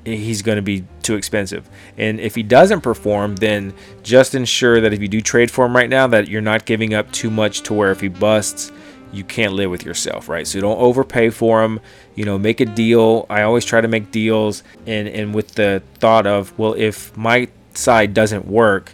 he's 0.05 0.43
going 0.43 0.57
to 0.57 0.63
be 0.63 0.85
too 1.03 1.15
expensive. 1.17 1.69
And 1.97 2.21
if 2.21 2.35
he 2.35 2.43
doesn't 2.43 2.81
perform, 2.81 3.37
then 3.37 3.75
just 4.03 4.35
ensure 4.35 4.81
that 4.81 4.93
if 4.93 5.01
you 5.01 5.09
do 5.09 5.21
trade 5.21 5.51
for 5.51 5.65
him 5.67 5.75
right 5.75 5.89
now, 5.89 6.07
that 6.09 6.29
you're 6.29 6.43
not 6.43 6.65
giving 6.65 6.95
up 6.95 7.11
too 7.13 7.31
much 7.31 7.63
to 7.63 7.75
where 7.75 7.91
if 7.91 8.01
he 8.01 8.09
busts, 8.09 8.73
you 9.15 9.25
can't 9.25 9.53
live 9.53 9.71
with 9.71 9.85
yourself, 9.85 10.29
right? 10.29 10.47
So 10.47 10.61
don't 10.61 10.79
overpay 10.79 11.31
for 11.31 11.63
them. 11.63 11.81
You 12.15 12.25
know, 12.25 12.39
make 12.39 12.61
a 12.61 12.67
deal. 12.67 13.27
I 13.31 13.43
always 13.43 13.65
try 13.65 13.81
to 13.81 13.89
make 13.89 14.11
deals, 14.11 14.63
and 14.87 15.09
and 15.09 15.35
with 15.35 15.55
the 15.55 15.83
thought 15.99 16.27
of, 16.27 16.57
well, 16.59 16.75
if 16.75 17.17
my 17.17 17.49
side 17.75 18.15
doesn't 18.15 18.47
work, 18.47 18.93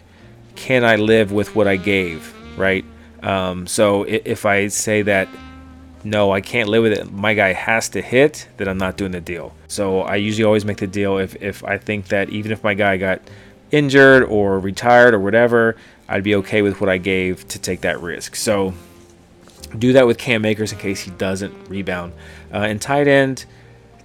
can 0.55 0.83
I 0.83 0.95
live 0.95 1.31
with 1.31 1.55
what 1.55 1.67
I 1.67 1.75
gave, 1.75 2.33
right? 2.57 2.85
Um, 3.23 3.67
so 3.67 4.03
if 4.03 4.45
I 4.45 4.67
say 4.67 5.03
that 5.03 5.27
no, 6.03 6.31
I 6.31 6.41
can't 6.41 6.69
live 6.69 6.83
with 6.83 6.93
it. 6.93 7.11
My 7.11 7.33
guy 7.33 7.53
has 7.53 7.89
to 7.89 8.01
hit, 8.01 8.47
then 8.57 8.67
I'm 8.67 8.77
not 8.77 8.97
doing 8.97 9.11
the 9.11 9.21
deal. 9.21 9.55
So 9.67 10.01
I 10.01 10.15
usually 10.15 10.43
always 10.43 10.65
make 10.65 10.77
the 10.77 10.87
deal 10.87 11.19
if, 11.19 11.35
if 11.41 11.63
I 11.63 11.77
think 11.77 12.07
that 12.07 12.29
even 12.29 12.51
if 12.51 12.63
my 12.63 12.73
guy 12.73 12.97
got 12.97 13.21
injured 13.69 14.23
or 14.23 14.59
retired 14.59 15.13
or 15.13 15.19
whatever, 15.19 15.75
I'd 16.09 16.23
be 16.23 16.35
okay 16.35 16.61
with 16.61 16.81
what 16.81 16.89
I 16.89 16.97
gave 16.97 17.47
to 17.49 17.59
take 17.59 17.81
that 17.81 18.01
risk. 18.01 18.35
So 18.35 18.73
do 19.77 19.93
that 19.93 20.07
with 20.07 20.17
Cam 20.17 20.45
Akers 20.45 20.71
in 20.71 20.77
case 20.77 21.01
he 21.01 21.11
doesn't 21.11 21.69
rebound. 21.69 22.13
Uh, 22.53 22.57
and 22.57 22.81
tight 22.81 23.07
end, 23.07 23.45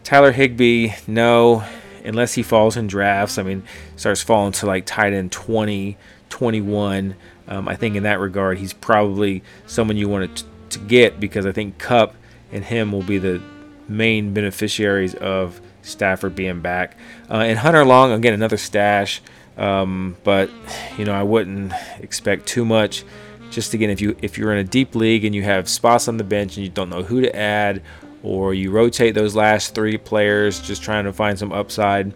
Tyler 0.04 0.32
Higbee, 0.32 0.92
no, 1.06 1.64
unless 2.04 2.34
he 2.34 2.42
falls 2.42 2.76
in 2.76 2.86
drafts. 2.86 3.38
I 3.38 3.42
mean, 3.42 3.64
starts 3.96 4.22
falling 4.22 4.52
to 4.52 4.66
like 4.66 4.86
tight 4.86 5.12
end 5.12 5.32
20, 5.32 5.96
21. 6.28 7.16
Um, 7.48 7.68
I 7.68 7.76
think 7.76 7.96
in 7.96 8.04
that 8.04 8.20
regard, 8.20 8.58
he's 8.58 8.72
probably 8.72 9.42
someone 9.66 9.96
you 9.96 10.08
want 10.08 10.36
to, 10.36 10.44
to 10.70 10.78
get 10.78 11.20
because 11.20 11.46
I 11.46 11.52
think 11.52 11.78
Kupp 11.78 12.14
and 12.52 12.64
him 12.64 12.92
will 12.92 13.02
be 13.02 13.18
the 13.18 13.42
main 13.88 14.34
beneficiaries 14.34 15.14
of 15.14 15.60
Stafford 15.82 16.34
being 16.34 16.60
back. 16.60 16.96
Uh, 17.30 17.38
and 17.38 17.58
Hunter 17.58 17.84
Long, 17.84 18.12
again, 18.12 18.34
another 18.34 18.56
stash. 18.56 19.22
Um, 19.56 20.16
but, 20.22 20.50
you 20.98 21.04
know, 21.04 21.14
I 21.14 21.22
wouldn't 21.22 21.72
expect 22.00 22.46
too 22.46 22.64
much 22.64 23.04
just 23.50 23.74
again 23.74 23.90
if 23.90 24.00
you 24.00 24.16
if 24.22 24.36
you're 24.36 24.52
in 24.52 24.58
a 24.58 24.64
deep 24.64 24.94
league 24.94 25.24
and 25.24 25.34
you 25.34 25.42
have 25.42 25.68
spots 25.68 26.08
on 26.08 26.16
the 26.16 26.24
bench 26.24 26.56
and 26.56 26.64
you 26.64 26.70
don't 26.70 26.90
know 26.90 27.02
who 27.02 27.20
to 27.20 27.34
add 27.36 27.82
or 28.22 28.54
you 28.54 28.70
rotate 28.70 29.14
those 29.14 29.34
last 29.34 29.74
three 29.74 29.96
players 29.96 30.60
just 30.60 30.82
trying 30.82 31.04
to 31.04 31.12
find 31.12 31.38
some 31.38 31.52
upside 31.52 32.12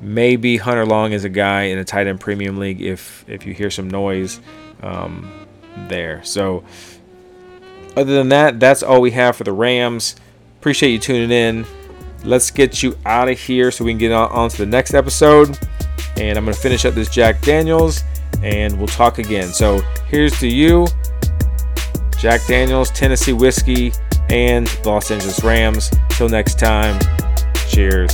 maybe 0.00 0.56
hunter 0.56 0.86
long 0.86 1.12
is 1.12 1.24
a 1.24 1.28
guy 1.28 1.64
in 1.64 1.78
a 1.78 1.84
tight 1.84 2.06
end 2.06 2.20
premium 2.20 2.58
league 2.58 2.80
if 2.80 3.24
if 3.28 3.46
you 3.46 3.52
hear 3.52 3.70
some 3.70 3.88
noise 3.88 4.40
um, 4.82 5.30
there. 5.88 6.22
So 6.24 6.64
other 7.96 8.14
than 8.14 8.30
that 8.30 8.60
that's 8.60 8.82
all 8.82 9.00
we 9.00 9.10
have 9.12 9.36
for 9.36 9.44
the 9.44 9.52
rams. 9.52 10.16
Appreciate 10.58 10.90
you 10.90 10.98
tuning 10.98 11.30
in. 11.30 11.66
Let's 12.24 12.50
get 12.50 12.82
you 12.82 12.96
out 13.06 13.28
of 13.28 13.38
here 13.38 13.70
so 13.70 13.84
we 13.84 13.92
can 13.92 13.98
get 13.98 14.12
on, 14.12 14.30
on 14.30 14.50
to 14.50 14.56
the 14.58 14.66
next 14.66 14.94
episode. 14.94 15.58
And 16.16 16.36
i'm 16.36 16.44
going 16.44 16.54
to 16.54 16.60
finish 16.60 16.84
up 16.84 16.94
this 16.94 17.08
jack 17.08 17.40
daniels 17.40 18.02
and 18.42 18.76
we'll 18.78 18.88
talk 18.88 19.18
again. 19.18 19.48
So 19.48 19.80
here's 20.06 20.38
to 20.40 20.48
you, 20.48 20.86
Jack 22.18 22.46
Daniels, 22.46 22.90
Tennessee 22.90 23.32
Whiskey, 23.32 23.92
and 24.28 24.68
Los 24.84 25.10
Angeles 25.10 25.42
Rams. 25.42 25.90
Till 26.10 26.28
next 26.28 26.58
time, 26.58 26.98
cheers. 27.68 28.12